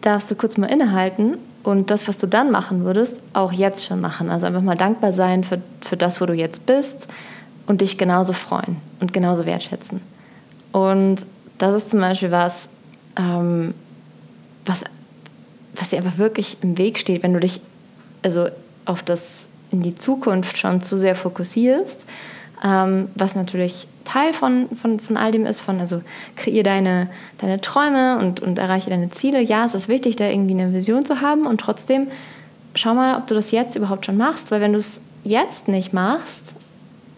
darfst 0.01 0.29
du 0.33 0.35
kurz 0.35 0.57
mal 0.57 0.67
innehalten 0.67 1.39
und 1.63 1.93
das, 1.93 2.09
was 2.09 2.19
du 2.19 2.27
dann 2.27 2.51
machen 2.51 2.85
würdest, 2.85 3.23
auch 3.35 3.53
jetzt 3.53 3.85
schon 3.85 4.01
machen. 4.01 4.31
Also 4.31 4.47
einfach 4.47 4.63
mal 4.63 4.77
dankbar 4.77 5.13
sein 5.13 5.45
für, 5.45 5.63
für 5.81 5.97
das, 5.97 6.21
wo 6.21 6.27
du 6.27 6.33
jetzt 6.33 6.67
bist 6.67 7.07
und 7.69 7.81
dich 7.81 7.99
genauso 7.99 8.33
freuen 8.33 8.79
und 8.99 9.13
genauso 9.13 9.47
wertschätzen. 9.47 10.01
Und 10.73 11.25
das 11.59 11.77
ist 11.77 11.91
zum 11.91 12.01
Beispiel 12.01 12.33
was, 12.33 12.69
ähm, 13.17 13.75
was, 14.67 14.83
was 15.77 15.91
dir 15.91 15.99
einfach 15.99 16.19
wirklich 16.19 16.57
im 16.63 16.79
Weg 16.79 16.99
steht, 16.99 17.23
wenn 17.23 17.33
du 17.33 17.39
dich 17.39 17.61
also 18.23 18.49
auf 18.89 19.03
das 19.03 19.49
in 19.71 19.83
die 19.83 19.95
Zukunft 19.95 20.59
schon 20.59 20.81
zu 20.81 20.97
sehr 20.97 21.15
fokussierst, 21.15 22.07
ähm, 22.65 23.09
was 23.15 23.35
natürlich 23.35 23.87
Teil 24.05 24.33
von, 24.33 24.69
von, 24.71 24.99
von 24.99 25.17
all 25.19 25.31
dem 25.31 25.45
ist, 25.45 25.61
von 25.61 25.79
also 25.81 26.01
kreier 26.37 26.63
deine, 26.63 27.09
deine 27.39 27.61
Träume 27.61 28.19
und, 28.19 28.41
und 28.41 28.59
erreiche 28.59 28.89
deine 28.89 29.11
Ziele. 29.11 29.43
Ja, 29.43 29.67
es 29.67 29.75
ist 29.75 29.89
wichtig, 29.89 30.17
da 30.17 30.27
irgendwie 30.27 30.55
eine 30.55 30.73
Vision 30.73 31.05
zu 31.05 31.21
haben 31.21 31.47
und 31.47 31.61
trotzdem 31.61 32.09
schau 32.75 32.95
mal, 32.95 33.19
ob 33.19 33.27
du 33.27 33.35
das 33.35 33.51
jetzt 33.51 33.77
überhaupt 33.77 34.07
schon 34.07 34.17
machst, 34.17 34.51
weil 34.51 34.61
wenn 34.63 34.73
du 34.73 34.79
es 34.79 35.03
jetzt 35.25 35.69
nicht 35.69 35.93
machst, 35.93 36.55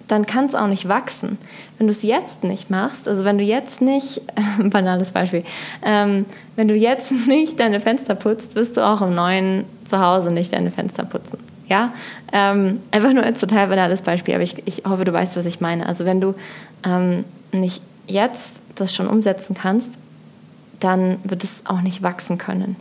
dann 0.08 0.26
kann 0.26 0.46
es 0.46 0.56
auch 0.56 0.66
nicht 0.66 0.88
wachsen. 0.88 1.38
Wenn 1.78 1.86
du 1.86 1.92
es 1.92 2.02
jetzt 2.02 2.42
nicht 2.42 2.68
machst, 2.68 3.06
also 3.06 3.24
wenn 3.24 3.38
du 3.38 3.44
jetzt 3.44 3.80
nicht, 3.80 4.22
banales 4.58 5.12
Beispiel, 5.12 5.44
ähm, 5.84 6.26
wenn 6.56 6.66
du 6.66 6.74
jetzt 6.74 7.12
nicht 7.28 7.60
deine 7.60 7.78
Fenster 7.78 8.16
putzt, 8.16 8.56
wirst 8.56 8.76
du 8.76 8.84
auch 8.84 9.00
im 9.02 9.14
neuen 9.14 9.64
Zuhause 9.84 10.32
nicht 10.32 10.52
deine 10.52 10.72
Fenster 10.72 11.04
putzen. 11.04 11.38
Ja, 11.70 11.92
ähm, 12.32 12.80
einfach 12.90 13.12
nur 13.12 13.22
ein 13.22 13.36
total 13.36 13.68
banales 13.68 14.02
Beispiel, 14.02 14.34
aber 14.34 14.42
ich, 14.42 14.66
ich 14.66 14.82
hoffe, 14.84 15.04
du 15.04 15.12
weißt, 15.12 15.36
was 15.36 15.46
ich 15.46 15.60
meine. 15.60 15.86
Also 15.86 16.04
wenn 16.04 16.20
du 16.20 16.34
ähm, 16.84 17.24
nicht 17.52 17.80
jetzt 18.08 18.56
das 18.74 18.92
schon 18.92 19.06
umsetzen 19.06 19.54
kannst, 19.54 19.98
dann 20.80 21.18
wird 21.22 21.44
es 21.44 21.66
auch 21.66 21.80
nicht 21.80 22.02
wachsen 22.02 22.38
können. 22.38 22.74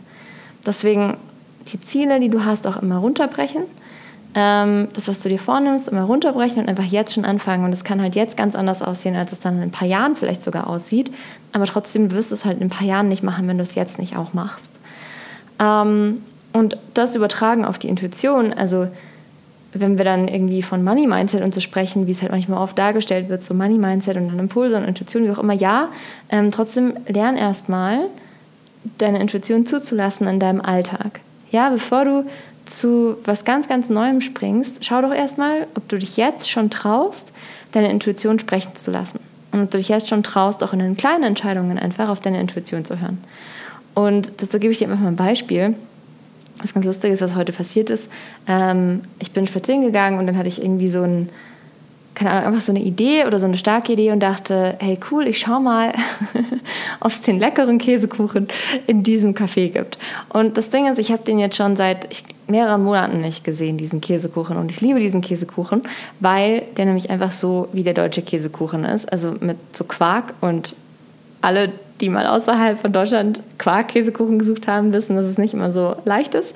Deswegen 0.66 1.16
die 1.68 1.80
Ziele, 1.80 2.18
die 2.18 2.30
du 2.30 2.44
hast, 2.44 2.66
auch 2.66 2.78
immer 2.78 2.96
runterbrechen. 2.96 3.62
Ähm, 4.34 4.88
das, 4.94 5.06
was 5.06 5.22
du 5.22 5.28
dir 5.28 5.38
vornimmst, 5.38 5.88
immer 5.88 6.02
runterbrechen 6.02 6.62
und 6.62 6.68
einfach 6.68 6.84
jetzt 6.84 7.14
schon 7.14 7.24
anfangen. 7.24 7.64
Und 7.64 7.72
es 7.72 7.84
kann 7.84 8.02
halt 8.02 8.16
jetzt 8.16 8.36
ganz 8.36 8.56
anders 8.56 8.82
aussehen, 8.82 9.14
als 9.14 9.30
es 9.30 9.38
dann 9.38 9.56
in 9.58 9.62
ein 9.62 9.70
paar 9.70 9.86
Jahren 9.86 10.16
vielleicht 10.16 10.42
sogar 10.42 10.66
aussieht. 10.66 11.12
Aber 11.52 11.66
trotzdem 11.66 12.10
wirst 12.10 12.32
du 12.32 12.34
es 12.34 12.44
halt 12.44 12.58
in 12.58 12.66
ein 12.66 12.70
paar 12.70 12.86
Jahren 12.86 13.06
nicht 13.06 13.22
machen, 13.22 13.46
wenn 13.46 13.58
du 13.58 13.62
es 13.62 13.76
jetzt 13.76 14.00
nicht 14.00 14.16
auch 14.16 14.32
machst. 14.32 14.72
Ähm, 15.60 16.22
und 16.52 16.76
das 16.94 17.14
übertragen 17.14 17.64
auf 17.64 17.78
die 17.78 17.88
Intuition, 17.88 18.52
also 18.52 18.88
wenn 19.72 19.98
wir 19.98 20.04
dann 20.04 20.26
irgendwie 20.26 20.62
von 20.62 20.82
Money 20.82 21.06
Mindset 21.06 21.42
und 21.42 21.54
so 21.54 21.60
sprechen, 21.60 22.06
wie 22.06 22.12
es 22.12 22.22
halt 22.22 22.32
manchmal 22.32 22.58
oft 22.58 22.76
dargestellt 22.76 23.28
wird, 23.28 23.44
so 23.44 23.54
Money 23.54 23.78
Mindset 23.78 24.16
und 24.16 24.28
dann 24.28 24.38
Impulse 24.38 24.76
und 24.76 24.84
Intuition, 24.84 25.24
wie 25.24 25.30
auch 25.30 25.38
immer, 25.38 25.52
ja, 25.52 25.88
ähm, 26.28 26.50
trotzdem 26.50 26.94
lern 27.06 27.36
erstmal 27.36 28.06
deine 28.98 29.20
Intuition 29.20 29.66
zuzulassen 29.66 30.26
in 30.26 30.40
deinem 30.40 30.60
Alltag. 30.60 31.20
Ja, 31.50 31.70
bevor 31.70 32.04
du 32.04 32.24
zu 32.64 33.16
was 33.24 33.44
ganz, 33.44 33.68
ganz 33.68 33.88
Neuem 33.88 34.20
springst, 34.20 34.84
schau 34.84 35.02
doch 35.02 35.12
erstmal, 35.12 35.66
ob 35.74 35.88
du 35.88 35.98
dich 35.98 36.16
jetzt 36.16 36.50
schon 36.50 36.70
traust, 36.70 37.32
deine 37.72 37.90
Intuition 37.90 38.38
sprechen 38.38 38.74
zu 38.74 38.90
lassen. 38.90 39.20
Und 39.52 39.62
ob 39.62 39.70
du 39.70 39.78
dich 39.78 39.88
jetzt 39.88 40.08
schon 40.08 40.22
traust, 40.22 40.62
auch 40.62 40.72
in 40.72 40.78
den 40.78 40.96
kleinen 40.96 41.24
Entscheidungen 41.24 41.78
einfach 41.78 42.08
auf 42.08 42.20
deine 42.20 42.40
Intuition 42.40 42.84
zu 42.84 43.00
hören. 43.00 43.22
Und 43.94 44.32
dazu 44.38 44.58
gebe 44.58 44.72
ich 44.72 44.78
dir 44.78 44.88
einfach 44.88 45.00
mal 45.00 45.08
ein 45.08 45.16
Beispiel 45.16 45.74
was 46.62 46.74
ganz 46.74 46.86
lustig 46.86 47.12
ist, 47.12 47.22
was 47.22 47.36
heute 47.36 47.52
passiert 47.52 47.90
ist. 47.90 48.10
Ähm, 48.46 49.02
ich 49.18 49.32
bin 49.32 49.46
spazieren 49.46 49.82
gegangen 49.82 50.18
und 50.18 50.26
dann 50.26 50.36
hatte 50.36 50.48
ich 50.48 50.60
irgendwie 50.60 50.88
so 50.88 51.02
ein, 51.02 51.28
keine 52.14 52.32
Ahnung, 52.32 52.46
einfach 52.46 52.60
so 52.60 52.72
eine 52.72 52.80
Idee 52.80 53.24
oder 53.24 53.38
so 53.38 53.46
eine 53.46 53.56
starke 53.56 53.92
Idee 53.92 54.12
und 54.12 54.20
dachte, 54.20 54.76
hey 54.78 54.98
cool, 55.10 55.26
ich 55.26 55.38
schau 55.38 55.60
mal, 55.60 55.92
ob 57.00 57.10
es 57.10 57.22
den 57.22 57.38
leckeren 57.38 57.78
Käsekuchen 57.78 58.48
in 58.86 59.02
diesem 59.02 59.34
Café 59.34 59.68
gibt. 59.68 59.98
Und 60.28 60.58
das 60.58 60.70
Ding 60.70 60.86
ist, 60.86 60.98
ich 60.98 61.12
habe 61.12 61.22
den 61.22 61.38
jetzt 61.38 61.56
schon 61.56 61.76
seit 61.76 62.08
mehreren 62.46 62.82
Monaten 62.84 63.20
nicht 63.20 63.44
gesehen, 63.44 63.78
diesen 63.78 64.00
Käsekuchen. 64.00 64.56
Und 64.56 64.70
ich 64.70 64.80
liebe 64.80 65.00
diesen 65.00 65.20
Käsekuchen, 65.20 65.82
weil 66.18 66.64
der 66.76 66.84
nämlich 66.84 67.10
einfach 67.10 67.30
so 67.30 67.68
wie 67.72 67.82
der 67.82 67.94
deutsche 67.94 68.22
Käsekuchen 68.22 68.84
ist. 68.84 69.10
Also 69.10 69.34
mit 69.40 69.56
so 69.72 69.84
Quark 69.84 70.34
und 70.40 70.74
alle, 71.40 71.72
die 72.00 72.08
mal 72.08 72.26
außerhalb 72.26 72.78
von 72.78 72.92
Deutschland 72.92 73.40
Quark-Käsekuchen 73.58 74.38
gesucht 74.38 74.68
haben, 74.68 74.92
wissen, 74.92 75.16
dass 75.16 75.26
es 75.26 75.38
nicht 75.38 75.54
immer 75.54 75.72
so 75.72 75.96
leicht 76.04 76.34
ist. 76.34 76.54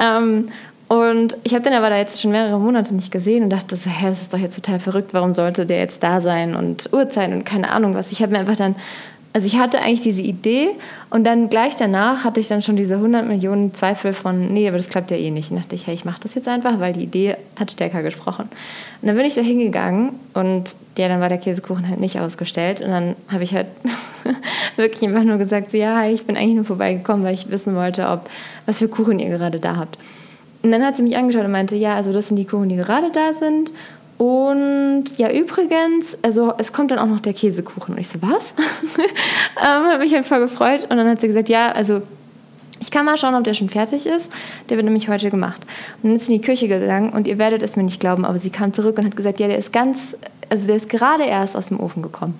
Ähm, 0.00 0.48
und 0.88 1.36
ich 1.42 1.52
habe 1.52 1.64
den 1.64 1.72
aber 1.72 1.90
da 1.90 1.96
jetzt 1.96 2.20
schon 2.20 2.30
mehrere 2.30 2.60
Monate 2.60 2.94
nicht 2.94 3.10
gesehen 3.10 3.42
und 3.42 3.50
dachte 3.50 3.76
so, 3.76 3.90
hä, 3.90 4.06
das 4.08 4.22
ist 4.22 4.32
doch 4.32 4.38
jetzt 4.38 4.54
total 4.54 4.78
verrückt, 4.78 5.12
warum 5.12 5.34
sollte 5.34 5.66
der 5.66 5.78
jetzt 5.78 6.02
da 6.02 6.20
sein 6.20 6.54
und 6.54 6.92
Uhrzeit 6.92 7.32
und 7.32 7.44
keine 7.44 7.72
Ahnung 7.72 7.94
was. 7.94 8.12
Ich 8.12 8.22
habe 8.22 8.32
mir 8.32 8.38
einfach 8.38 8.56
dann 8.56 8.76
also 9.32 9.46
ich 9.46 9.58
hatte 9.58 9.80
eigentlich 9.80 10.00
diese 10.00 10.22
Idee 10.22 10.70
und 11.10 11.24
dann 11.24 11.50
gleich 11.50 11.76
danach 11.76 12.24
hatte 12.24 12.40
ich 12.40 12.48
dann 12.48 12.62
schon 12.62 12.76
diese 12.76 12.94
100 12.94 13.26
Millionen 13.26 13.74
Zweifel 13.74 14.14
von, 14.14 14.52
nee, 14.52 14.66
aber 14.66 14.78
das 14.78 14.88
klappt 14.88 15.10
ja 15.10 15.18
eh 15.18 15.30
nicht. 15.30 15.50
Und 15.50 15.58
dachte 15.58 15.74
ich, 15.74 15.86
hey, 15.86 15.94
ich 15.94 16.06
mache 16.06 16.20
das 16.22 16.34
jetzt 16.34 16.48
einfach, 16.48 16.80
weil 16.80 16.94
die 16.94 17.02
Idee 17.02 17.36
hat 17.54 17.70
stärker 17.70 18.02
gesprochen. 18.02 18.48
Und 19.02 19.06
dann 19.06 19.14
bin 19.14 19.26
ich 19.26 19.34
da 19.34 19.42
hingegangen 19.42 20.14
und 20.32 20.74
ja, 20.96 21.08
dann 21.08 21.20
war 21.20 21.28
der 21.28 21.38
Käsekuchen 21.38 21.86
halt 21.88 22.00
nicht 22.00 22.18
ausgestellt 22.18 22.80
und 22.80 22.90
dann 22.90 23.14
habe 23.28 23.44
ich 23.44 23.54
halt 23.54 23.66
wirklich 24.76 25.06
einfach 25.06 25.24
nur 25.24 25.36
gesagt, 25.36 25.70
so, 25.70 25.76
ja, 25.76 26.08
ich 26.08 26.24
bin 26.24 26.36
eigentlich 26.36 26.54
nur 26.54 26.64
vorbeigekommen, 26.64 27.24
weil 27.24 27.34
ich 27.34 27.50
wissen 27.50 27.74
wollte, 27.74 28.08
ob 28.08 28.30
was 28.64 28.78
für 28.78 28.88
Kuchen 28.88 29.18
ihr 29.18 29.28
gerade 29.28 29.60
da 29.60 29.76
habt. 29.76 29.98
Und 30.62 30.72
dann 30.72 30.82
hat 30.82 30.96
sie 30.96 31.02
mich 31.02 31.16
angeschaut 31.16 31.44
und 31.44 31.52
meinte, 31.52 31.76
ja, 31.76 31.94
also 31.94 32.12
das 32.12 32.28
sind 32.28 32.36
die 32.36 32.44
Kuchen, 32.44 32.68
die 32.68 32.76
gerade 32.76 33.10
da 33.12 33.32
sind 33.34 33.70
und 34.18 35.04
ja, 35.18 35.30
übrigens, 35.30 36.16
also 36.22 36.54
es 36.56 36.72
kommt 36.72 36.90
dann 36.90 36.98
auch 36.98 37.06
noch 37.06 37.20
der 37.20 37.34
Käsekuchen. 37.34 37.94
Und 37.94 38.00
ich 38.00 38.08
so, 38.08 38.20
was? 38.22 38.54
ähm, 39.58 39.62
habe 39.62 39.98
mich 39.98 40.26
voll 40.26 40.40
gefreut. 40.40 40.82
Und 40.88 40.96
dann 40.96 41.08
hat 41.08 41.20
sie 41.20 41.26
gesagt, 41.26 41.48
ja, 41.50 41.70
also 41.72 42.00
ich 42.80 42.90
kann 42.90 43.04
mal 43.04 43.16
schauen, 43.16 43.34
ob 43.34 43.44
der 43.44 43.54
schon 43.54 43.68
fertig 43.68 44.06
ist. 44.06 44.32
Der 44.68 44.76
wird 44.76 44.84
nämlich 44.84 45.08
heute 45.08 45.30
gemacht. 45.30 45.60
Und 46.02 46.10
dann 46.10 46.16
ist 46.16 46.26
sie 46.26 46.34
in 46.34 46.40
die 46.40 46.46
Küche 46.46 46.68
gegangen 46.68 47.10
und 47.10 47.26
ihr 47.26 47.38
werdet 47.38 47.62
es 47.62 47.76
mir 47.76 47.82
nicht 47.82 48.00
glauben, 48.00 48.24
aber 48.24 48.38
sie 48.38 48.50
kam 48.50 48.72
zurück 48.72 48.98
und 48.98 49.04
hat 49.04 49.16
gesagt, 49.16 49.40
ja, 49.40 49.48
der 49.48 49.58
ist 49.58 49.72
ganz, 49.72 50.16
also 50.48 50.66
der 50.66 50.76
ist 50.76 50.88
gerade 50.88 51.24
erst 51.24 51.56
aus 51.56 51.68
dem 51.68 51.80
Ofen 51.80 52.02
gekommen. 52.02 52.38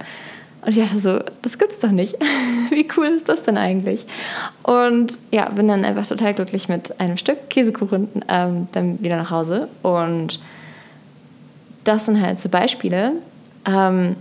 Und 0.63 0.77
ich 0.77 0.83
dachte 0.83 0.99
so, 0.99 1.21
das 1.43 1.59
gibt's 1.59 1.79
doch 1.79 1.91
nicht. 1.91 2.17
Wie 2.71 2.87
cool 2.97 3.07
ist 3.07 3.29
das 3.29 3.43
denn 3.43 3.57
eigentlich? 3.57 4.07
Und 4.63 5.19
ja, 5.31 5.49
bin 5.51 5.69
dann 5.69 5.85
einfach 5.85 6.07
total 6.07 6.35
glücklich 6.35 6.69
mit 6.69 6.99
einem 7.01 7.19
Stück 7.19 7.51
Käsekuchen 7.51 8.09
ähm, 8.29 8.69
dann 8.73 9.03
wieder 9.03 9.17
nach 9.17 9.31
Hause 9.31 9.69
und 9.83 10.41
das 11.87 12.07
sind 12.07 12.21
halt 12.21 12.39
so 12.39 12.49
Beispiele. 12.49 13.13
Ähm, 13.67 14.17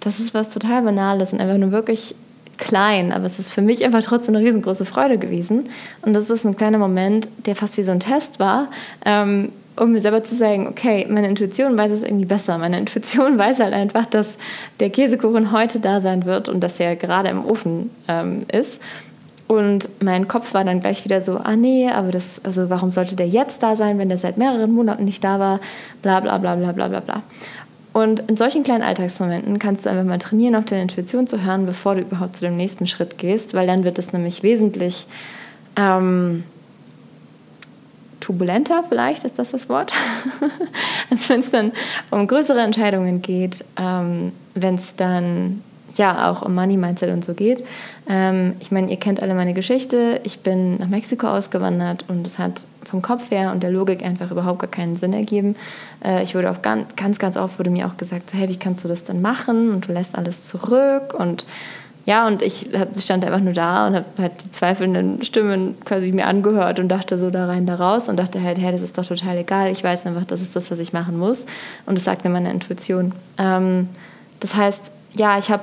das 0.00 0.20
ist 0.20 0.34
was 0.34 0.50
total 0.50 0.82
Banales 0.82 1.32
und 1.32 1.40
einfach 1.40 1.58
nur 1.58 1.72
wirklich 1.72 2.14
klein, 2.58 3.12
aber 3.12 3.24
es 3.24 3.38
ist 3.38 3.50
für 3.50 3.62
mich 3.62 3.84
einfach 3.84 4.02
trotzdem 4.02 4.36
eine 4.36 4.44
riesengroße 4.44 4.84
Freude 4.84 5.18
gewesen. 5.18 5.68
Und 6.02 6.12
das 6.12 6.30
ist 6.30 6.44
ein 6.44 6.56
kleiner 6.56 6.78
Moment, 6.78 7.28
der 7.46 7.56
fast 7.56 7.76
wie 7.76 7.82
so 7.82 7.92
ein 7.92 8.00
Test 8.00 8.38
war, 8.38 8.68
ähm, 9.04 9.50
um 9.76 9.92
mir 9.92 10.00
selber 10.00 10.22
zu 10.22 10.34
sagen, 10.34 10.68
okay, 10.68 11.06
meine 11.08 11.28
Intuition 11.28 11.78
weiß 11.78 11.90
es 11.92 12.02
irgendwie 12.02 12.26
besser. 12.26 12.58
Meine 12.58 12.78
Intuition 12.78 13.38
weiß 13.38 13.60
halt 13.60 13.72
einfach, 13.72 14.06
dass 14.06 14.36
der 14.80 14.90
Käsekuchen 14.90 15.50
heute 15.50 15.80
da 15.80 16.00
sein 16.00 16.24
wird 16.24 16.48
und 16.48 16.60
dass 16.60 16.78
er 16.78 16.94
gerade 16.94 17.30
im 17.30 17.44
Ofen 17.44 17.90
ähm, 18.06 18.44
ist. 18.52 18.80
Und 19.52 19.90
mein 20.02 20.28
Kopf 20.28 20.54
war 20.54 20.64
dann 20.64 20.80
gleich 20.80 21.04
wieder 21.04 21.20
so, 21.20 21.36
ah 21.36 21.56
nee, 21.56 21.90
aber 21.90 22.10
das, 22.10 22.40
also 22.42 22.70
warum 22.70 22.90
sollte 22.90 23.16
der 23.16 23.28
jetzt 23.28 23.62
da 23.62 23.76
sein, 23.76 23.98
wenn 23.98 24.08
der 24.08 24.16
seit 24.16 24.38
mehreren 24.38 24.72
Monaten 24.72 25.04
nicht 25.04 25.22
da 25.22 25.38
war, 25.38 25.60
bla 26.00 26.20
bla 26.20 26.38
bla 26.38 26.54
bla 26.54 26.72
bla 26.72 26.88
bla 26.88 27.00
bla. 27.00 27.22
Und 27.92 28.20
in 28.30 28.38
solchen 28.38 28.64
kleinen 28.64 28.82
Alltagsmomenten 28.82 29.58
kannst 29.58 29.84
du 29.84 29.90
einfach 29.90 30.04
mal 30.04 30.16
trainieren, 30.16 30.56
auf 30.56 30.64
deine 30.64 30.80
Intuition 30.80 31.26
zu 31.26 31.44
hören, 31.44 31.66
bevor 31.66 31.96
du 31.96 32.00
überhaupt 32.00 32.36
zu 32.36 32.46
dem 32.46 32.56
nächsten 32.56 32.86
Schritt 32.86 33.18
gehst, 33.18 33.52
weil 33.52 33.66
dann 33.66 33.84
wird 33.84 33.98
es 33.98 34.14
nämlich 34.14 34.42
wesentlich 34.42 35.06
ähm, 35.76 36.44
turbulenter, 38.20 38.84
vielleicht 38.88 39.24
ist 39.24 39.38
das 39.38 39.50
das 39.50 39.68
Wort, 39.68 39.92
als 41.10 41.28
wenn 41.28 41.40
es 41.40 41.50
dann 41.50 41.72
um 42.10 42.26
größere 42.26 42.60
Entscheidungen 42.60 43.20
geht, 43.20 43.66
ähm, 43.78 44.32
wenn 44.54 44.76
es 44.76 44.96
dann 44.96 45.62
ja 45.96 46.30
auch 46.30 46.42
um 46.42 46.54
Money 46.54 46.76
Mindset 46.76 47.10
und 47.10 47.24
so 47.24 47.34
geht. 47.34 47.64
Ähm, 48.08 48.54
ich 48.60 48.70
meine, 48.70 48.90
ihr 48.90 48.96
kennt 48.98 49.22
alle 49.22 49.34
meine 49.34 49.54
Geschichte. 49.54 50.20
Ich 50.24 50.40
bin 50.40 50.78
nach 50.78 50.88
Mexiko 50.88 51.28
ausgewandert 51.28 52.04
und 52.08 52.26
es 52.26 52.38
hat 52.38 52.64
vom 52.84 53.02
Kopf 53.02 53.30
her 53.30 53.52
und 53.52 53.62
der 53.62 53.70
Logik 53.70 54.04
einfach 54.04 54.30
überhaupt 54.30 54.60
gar 54.60 54.70
keinen 54.70 54.96
Sinn 54.96 55.12
ergeben. 55.12 55.56
Äh, 56.04 56.22
ich 56.22 56.34
wurde 56.34 56.50
auch 56.50 56.62
ganz, 56.62 56.94
ganz, 56.96 57.18
ganz 57.18 57.36
oft 57.36 57.58
wurde 57.58 57.70
mir 57.70 57.86
auch 57.86 57.96
gesagt, 57.96 58.30
so, 58.30 58.38
hey, 58.38 58.48
wie 58.48 58.58
kannst 58.58 58.84
du 58.84 58.88
das 58.88 59.04
denn 59.04 59.20
machen? 59.20 59.72
Und 59.72 59.88
du 59.88 59.92
lässt 59.92 60.16
alles 60.16 60.44
zurück 60.44 61.14
und 61.16 61.46
ja, 62.04 62.26
und 62.26 62.42
ich 62.42 62.68
stand 62.98 63.24
einfach 63.24 63.38
nur 63.38 63.52
da 63.52 63.86
und 63.86 63.94
habe 63.94 64.06
halt 64.18 64.32
die 64.44 64.50
zweifelnden 64.50 65.22
Stimmen 65.24 65.76
quasi 65.84 66.10
mir 66.10 66.26
angehört 66.26 66.80
und 66.80 66.88
dachte 66.88 67.16
so 67.16 67.30
da 67.30 67.46
rein, 67.46 67.64
da 67.64 67.76
raus 67.76 68.08
und 68.08 68.16
dachte 68.16 68.42
halt, 68.42 68.58
hey, 68.58 68.72
das 68.72 68.82
ist 68.82 68.98
doch 68.98 69.06
total 69.06 69.38
egal. 69.38 69.70
Ich 69.70 69.84
weiß 69.84 70.04
einfach, 70.06 70.24
das 70.24 70.40
ist 70.40 70.56
das, 70.56 70.70
was 70.72 70.80
ich 70.80 70.92
machen 70.92 71.16
muss. 71.16 71.46
Und 71.86 71.96
das 71.96 72.04
sagt 72.04 72.24
mir 72.24 72.30
meine 72.30 72.50
Intuition. 72.50 73.12
Ähm, 73.38 73.88
das 74.40 74.56
heißt, 74.56 74.90
ja, 75.14 75.38
ich 75.38 75.50
habe 75.52 75.62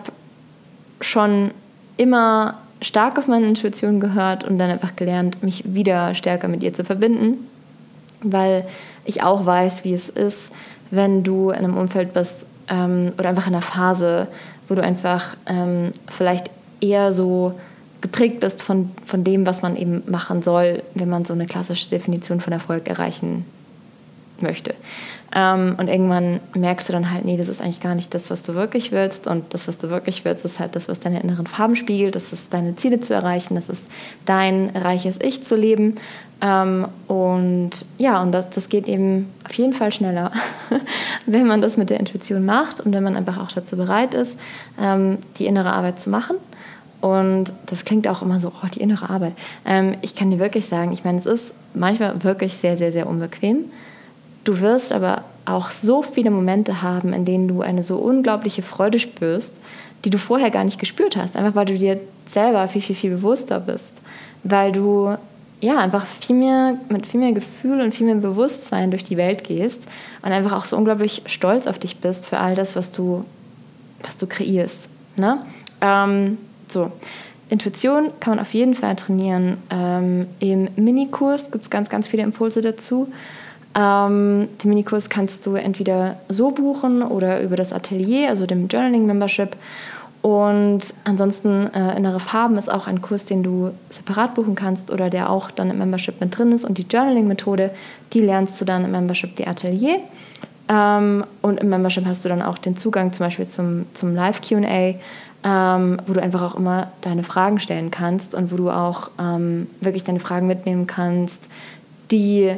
schon 1.02 1.52
immer 1.98 2.60
stark 2.82 3.18
auf 3.18 3.28
meine 3.28 3.48
Intuition 3.48 4.00
gehört 4.00 4.44
und 4.44 4.58
dann 4.58 4.70
einfach 4.70 4.96
gelernt, 4.96 5.44
mich 5.44 5.74
wieder 5.74 6.16
stärker 6.16 6.48
mit 6.48 6.64
ihr 6.64 6.74
zu 6.74 6.84
verbinden, 6.84 7.48
weil 8.22 8.66
ich 9.06 9.22
auch 9.24 9.46
weiß, 9.46 9.84
wie 9.84 9.94
es 9.94 10.10
ist, 10.10 10.52
wenn 10.92 11.24
du 11.24 11.50
in 11.50 11.58
einem 11.58 11.78
Umfeld 11.78 12.14
bist 12.14 12.48
ähm, 12.70 13.12
oder 13.18 13.30
einfach 13.30 13.48
in 13.48 13.54
einer 13.54 13.62
Phase, 13.62 14.28
wo 14.68 14.76
du 14.76 14.84
einfach 14.84 15.36
ähm, 15.46 15.92
vielleicht 16.08 16.50
eher 16.80 17.14
so 17.14 17.60
geprägt 18.02 18.40
bist 18.40 18.64
von, 18.64 18.92
von 19.04 19.26
dem, 19.26 19.46
was 19.46 19.62
man 19.62 19.76
eben 19.76 20.04
machen 20.08 20.42
soll, 20.42 20.84
wenn 20.96 21.10
man 21.10 21.26
so 21.26 21.34
eine 21.34 21.48
klassische 21.48 21.90
Definition 21.90 22.40
von 22.40 22.54
Erfolg 22.54 22.88
erreichen 22.88 23.46
möchte. 24.42 24.74
Ähm, 25.36 25.76
und 25.78 25.88
irgendwann 25.88 26.40
merkst 26.56 26.90
du 26.90 26.94
dann 26.94 27.12
halt, 27.12 27.26
nee, 27.26 27.38
das 27.38 27.48
ist 27.48 27.62
eigentlich 27.62 27.82
gar 27.82 27.96
nicht 27.96 28.14
das, 28.14 28.32
was 28.32 28.42
du 28.42 28.56
wirklich 28.56 28.92
willst. 28.92 29.28
Und 29.28 29.54
das, 29.54 29.68
was 29.68 29.78
du 29.78 29.90
wirklich 29.90 30.26
willst, 30.26 30.46
ist 30.46 30.60
halt 30.60 30.76
das, 30.76 30.88
was 30.88 31.00
deine 31.00 31.22
inneren 31.22 31.48
Farben 31.48 31.76
spiegelt. 31.76 32.16
Das 32.16 32.34
ist 32.34 32.54
deine 32.54 32.76
Ziele 32.76 33.00
zu 33.00 33.14
erreichen. 33.14 33.56
Das 33.56 33.70
ist 33.70 33.86
dein 34.26 34.70
reiches 34.76 35.20
Ich 35.22 35.44
zu 35.44 35.56
leben. 35.56 35.96
Ähm, 36.42 36.88
und 37.08 37.72
ja, 37.98 38.22
und 38.22 38.32
das, 38.32 38.50
das 38.52 38.70
geht 38.70 38.88
eben 38.88 39.30
auf 39.46 39.54
jeden 39.54 39.74
Fall 39.74 39.92
schneller, 39.92 40.32
wenn 41.26 41.46
man 41.46 41.62
das 41.62 41.76
mit 41.76 41.90
der 41.90 42.00
Intuition 42.00 42.46
macht 42.46 42.80
und 42.80 42.94
wenn 42.94 43.04
man 43.04 43.18
einfach 43.18 43.38
auch 43.38 43.52
dazu 43.52 43.76
bereit 43.76 44.14
ist, 44.14 44.40
ähm, 44.82 45.18
die 45.38 45.48
innere 45.48 45.74
Arbeit 45.74 46.00
zu 46.00 46.10
machen. 46.10 46.38
Und 47.02 47.54
das 47.68 47.86
klingt 47.86 48.08
auch 48.08 48.22
immer 48.22 48.40
so, 48.40 48.50
oh, 48.50 48.68
die 48.74 48.82
innere 48.82 49.10
Arbeit. 49.10 49.34
Ähm, 49.66 49.96
ich 50.02 50.16
kann 50.16 50.32
dir 50.32 50.40
wirklich 50.40 50.66
sagen, 50.66 50.92
ich 50.92 51.04
meine, 51.04 51.18
es 51.18 51.26
ist 51.26 51.54
manchmal 51.74 52.24
wirklich 52.24 52.54
sehr, 52.54 52.78
sehr, 52.78 52.92
sehr 52.92 53.08
unbequem. 53.08 53.66
Du 54.44 54.60
wirst 54.62 54.92
aber 54.92 55.24
auch 55.46 55.70
so 55.70 56.02
viele 56.02 56.32
Momente 56.32 56.82
haben, 56.82 57.14
in 57.14 57.26
denen 57.26 57.48
du 57.48 57.62
eine 57.62 57.84
so 57.84 57.98
unglaubliche 57.98 58.62
Freude 58.62 59.00
spürst, 59.00 59.60
die 60.06 60.10
du 60.10 60.18
vorher 60.18 60.52
gar 60.52 60.64
nicht 60.64 60.80
gespürt 60.80 61.18
hast, 61.18 61.36
einfach 61.36 61.56
weil 61.56 61.66
du 61.66 61.78
dir 61.78 62.00
selber 62.26 62.68
viel, 62.68 62.82
viel, 62.82 62.96
viel 62.96 63.12
bewusster 63.12 63.60
bist, 63.60 64.02
weil 64.44 64.72
du 64.72 65.16
ja 65.62 65.78
einfach 65.78 66.06
viel 66.06 66.38
mehr 66.38 66.76
mit 66.88 67.06
viel 67.06 67.20
mehr 67.20 67.34
Gefühl 67.34 67.82
und 67.82 67.94
viel 67.94 68.06
mehr 68.06 68.16
Bewusstsein 68.16 68.92
durch 68.92 69.04
die 69.04 69.18
Welt 69.18 69.44
gehst 69.44 69.84
und 70.22 70.32
einfach 70.32 70.54
auch 70.54 70.66
so 70.66 70.78
unglaublich 70.78 71.24
stolz 71.26 71.68
auf 71.68 71.80
dich 71.80 71.98
bist 71.98 72.28
für 72.28 72.40
all 72.40 72.56
das, 72.56 72.76
was 72.76 72.92
du, 72.92 73.26
was 74.04 74.18
du 74.18 74.26
kreierst. 74.28 74.90
Ne? 75.18 75.42
Ähm, 75.82 76.38
so, 76.70 76.92
Intuition 77.50 78.12
kann 78.20 78.36
man 78.36 78.40
auf 78.40 78.54
jeden 78.54 78.76
Fall 78.76 78.96
trainieren. 78.96 79.58
Ähm, 79.70 80.28
Im 80.40 80.70
Minikurs 80.76 81.52
gibt 81.52 81.66
es 81.66 81.70
ganz, 81.70 81.90
ganz 81.90 82.08
viele 82.08 82.24
Impulse 82.24 82.62
dazu. 82.62 83.12
Ähm, 83.76 84.48
den 84.64 84.70
Minikurs 84.70 85.10
kannst 85.10 85.46
du 85.46 85.56
entweder 85.56 86.18
so 86.28 86.52
buchen 86.52 87.02
oder 87.02 87.42
über 87.42 87.56
das 87.56 87.72
Atelier, 87.72 88.30
also 88.30 88.46
dem 88.46 88.68
Journaling 88.68 89.06
Membership. 89.06 89.56
Und 90.22 90.82
ansonsten 91.06 91.74
äh, 91.74 91.96
Innere 91.96 92.20
Farben 92.20 92.58
ist 92.58 92.70
auch 92.70 92.88
ein 92.88 93.02
Kurs, 93.02 93.24
den 93.26 93.42
du 93.42 93.72
separat 93.90 94.36
buchen 94.36 94.56
kannst 94.56 94.92
oder 94.92 95.10
der 95.10 95.30
auch 95.30 95.50
dann 95.50 95.70
im 95.70 95.78
Membership 95.78 96.20
mit 96.20 96.38
drin 96.38 96.52
ist. 96.52 96.66
Und 96.66 96.78
die 96.78 96.86
Journaling-Methode, 96.90 97.72
die 98.12 98.22
lernst 98.22 98.60
du 98.60 98.66
dann 98.66 98.84
im 98.84 98.92
Membership 98.92 99.36
die 99.38 99.48
Atelier. 99.48 100.00
Ähm, 100.68 101.24
und 101.42 101.60
im 101.60 101.70
Membership 101.70 102.06
hast 102.06 102.26
du 102.26 102.30
dann 102.30 102.42
auch 102.42 102.58
den 102.58 102.76
Zugang 102.76 103.14
zum 103.14 103.28
Beispiel 103.28 103.48
zum, 103.48 103.86
zum 103.94 104.14
Live-QA, 104.14 104.96
ähm, 105.44 106.02
wo 106.06 106.14
du 106.14 106.22
einfach 106.22 106.42
auch 106.42 106.56
immer 106.56 106.92
deine 107.00 107.24
Fragen 107.24 107.60
stellen 107.60 107.90
kannst 107.90 108.36
und 108.36 108.52
wo 108.52 108.58
du 108.58 108.70
auch 108.70 109.10
ähm, 109.20 109.68
wirklich 109.80 110.04
deine 110.04 110.20
Fragen 110.20 110.48
mitnehmen 110.48 110.86
kannst, 110.86 111.48
die 112.12 112.52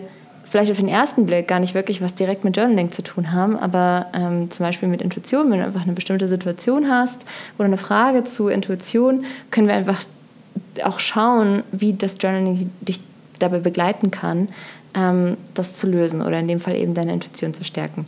vielleicht 0.51 0.71
auf 0.71 0.77
den 0.77 0.89
ersten 0.89 1.25
Blick 1.25 1.47
gar 1.47 1.59
nicht 1.59 1.73
wirklich 1.73 2.01
was 2.01 2.13
direkt 2.13 2.43
mit 2.43 2.57
Journaling 2.57 2.91
zu 2.91 3.01
tun 3.01 3.31
haben, 3.31 3.57
aber 3.57 4.07
ähm, 4.13 4.51
zum 4.51 4.65
Beispiel 4.65 4.89
mit 4.89 5.01
Intuition, 5.01 5.49
wenn 5.49 5.59
du 5.59 5.65
einfach 5.65 5.83
eine 5.83 5.93
bestimmte 5.93 6.27
Situation 6.27 6.89
hast 6.89 7.21
oder 7.57 7.65
eine 7.65 7.77
Frage 7.77 8.25
zu 8.25 8.49
Intuition, 8.49 9.23
können 9.49 9.67
wir 9.67 9.75
einfach 9.75 10.03
auch 10.83 10.99
schauen, 10.99 11.63
wie 11.71 11.93
das 11.93 12.17
Journaling 12.19 12.69
dich 12.81 12.99
dabei 13.39 13.59
begleiten 13.59 14.11
kann, 14.11 14.49
ähm, 14.93 15.37
das 15.53 15.77
zu 15.77 15.87
lösen 15.87 16.21
oder 16.21 16.39
in 16.39 16.47
dem 16.49 16.59
Fall 16.59 16.75
eben 16.75 16.93
deine 16.93 17.13
Intuition 17.13 17.53
zu 17.53 17.63
stärken. 17.63 18.05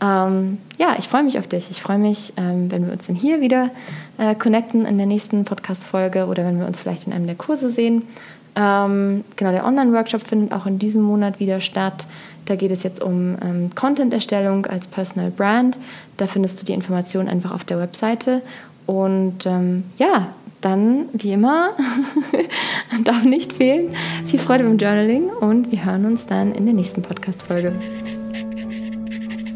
Ähm, 0.00 0.58
ja, 0.78 0.96
ich 0.98 1.08
freue 1.08 1.22
mich 1.22 1.38
auf 1.38 1.46
dich. 1.46 1.70
Ich 1.70 1.82
freue 1.82 1.98
mich, 1.98 2.32
ähm, 2.36 2.70
wenn 2.70 2.86
wir 2.86 2.92
uns 2.92 3.06
dann 3.06 3.16
hier 3.16 3.40
wieder 3.40 3.70
äh, 4.18 4.34
connecten 4.34 4.84
in 4.84 4.98
der 4.98 5.06
nächsten 5.06 5.44
Podcast-Folge 5.44 6.26
oder 6.26 6.44
wenn 6.44 6.58
wir 6.58 6.66
uns 6.66 6.80
vielleicht 6.80 7.06
in 7.06 7.12
einem 7.12 7.26
der 7.26 7.36
Kurse 7.36 7.70
sehen. 7.70 8.02
Ähm, 8.54 9.24
genau, 9.36 9.50
der 9.50 9.64
Online-Workshop 9.64 10.22
findet 10.22 10.52
auch 10.52 10.66
in 10.66 10.78
diesem 10.78 11.02
Monat 11.02 11.40
wieder 11.40 11.60
statt. 11.60 12.06
Da 12.46 12.56
geht 12.56 12.72
es 12.72 12.82
jetzt 12.82 13.02
um 13.02 13.36
ähm, 13.42 13.70
Content-Erstellung 13.74 14.66
als 14.66 14.86
Personal 14.86 15.30
Brand. 15.30 15.78
Da 16.16 16.26
findest 16.26 16.60
du 16.60 16.64
die 16.66 16.72
Informationen 16.72 17.28
einfach 17.28 17.52
auf 17.52 17.64
der 17.64 17.78
Webseite. 17.78 18.42
Und 18.86 19.46
ähm, 19.46 19.84
ja, 19.96 20.28
dann, 20.60 21.06
wie 21.12 21.32
immer, 21.32 21.70
darf 23.04 23.24
nicht 23.24 23.52
fehlen. 23.52 23.94
Viel 24.26 24.38
Freude 24.38 24.64
beim 24.64 24.78
Journaling 24.78 25.30
und 25.30 25.70
wir 25.70 25.84
hören 25.84 26.04
uns 26.06 26.26
dann 26.26 26.52
in 26.52 26.64
der 26.64 26.74
nächsten 26.74 27.02
Podcast-Folge. 27.02 27.72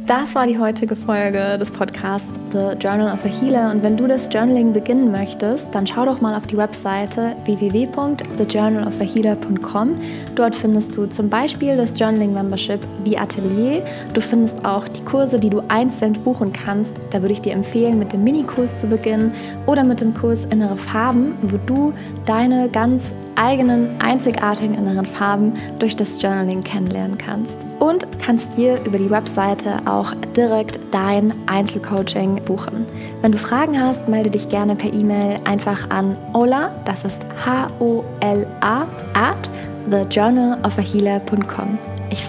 Das 0.07 0.35
war 0.37 0.47
die 0.47 0.57
heutige 0.57 0.95
Folge 0.95 1.59
des 1.59 1.73
Podcasts 1.73 2.31
The 2.53 2.79
Journal 2.79 3.13
of 3.13 3.25
a 3.25 3.29
Healer. 3.29 3.73
Und 3.73 3.83
wenn 3.83 3.97
du 3.97 4.07
das 4.07 4.33
Journaling 4.33 4.73
beginnen 4.73 5.11
möchtest, 5.11 5.75
dann 5.75 5.85
schau 5.85 6.05
doch 6.05 6.21
mal 6.21 6.37
auf 6.37 6.47
die 6.47 6.57
Webseite 6.57 7.35
www.thejournalofahealer.com. 7.45 9.95
Dort 10.37 10.55
findest 10.55 10.97
du 10.97 11.07
zum 11.07 11.29
Beispiel 11.29 11.77
das 11.77 11.99
Journaling 11.99 12.33
Membership, 12.33 12.87
die 13.05 13.19
Atelier. 13.19 13.85
Du 14.15 14.21
findest 14.21 14.65
auch 14.65 14.87
die 14.87 15.03
Kurse, 15.03 15.41
die 15.41 15.51
du 15.51 15.61
einzeln 15.67 16.13
buchen 16.13 16.53
kannst. 16.53 16.95
Da 17.11 17.21
würde 17.21 17.33
ich 17.33 17.41
dir 17.41 17.55
empfehlen, 17.55 17.99
mit 17.99 18.13
dem 18.13 18.23
Minikurs 18.23 18.77
zu 18.77 18.87
beginnen 18.87 19.35
oder 19.67 19.83
mit 19.83 20.01
dem 20.01 20.15
Kurs 20.15 20.45
Innere 20.45 20.77
Farben, 20.77 21.35
wo 21.43 21.59
du 21.67 21.93
deine 22.27 22.69
ganz 22.69 23.13
eigenen, 23.37 24.01
einzigartigen 24.01 24.75
inneren 24.75 25.07
Farben 25.07 25.53
durch 25.79 25.97
das 25.97 26.21
Journaling 26.21 26.63
kennenlernen 26.63 27.19
kannst. 27.19 27.57
Und 27.79 28.07
kannst 28.21 28.57
dir 28.57 28.79
über 28.85 28.99
die 28.99 29.11
Webseite 29.11 29.77
auch 29.85 30.15
direkt 30.37 30.81
dein 30.91 31.33
Einzelcoaching 31.47 32.43
buchen. 32.45 32.87
Wenn 33.23 33.33
du 33.33 33.39
Fragen 33.39 33.81
hast, 33.81 34.09
melde 34.09 34.31
dich 34.31 34.49
gerne 34.49 34.75
per 34.75 34.93
E-Mail 34.93 35.39
einfach 35.45 35.91
an 35.91 36.17
Ola, 36.33 36.73
das 36.85 37.05
ist 37.05 37.27
H-O-L-A, 37.45 38.87
at 39.15 39.51
thejournalofahealer.com. 39.91 41.96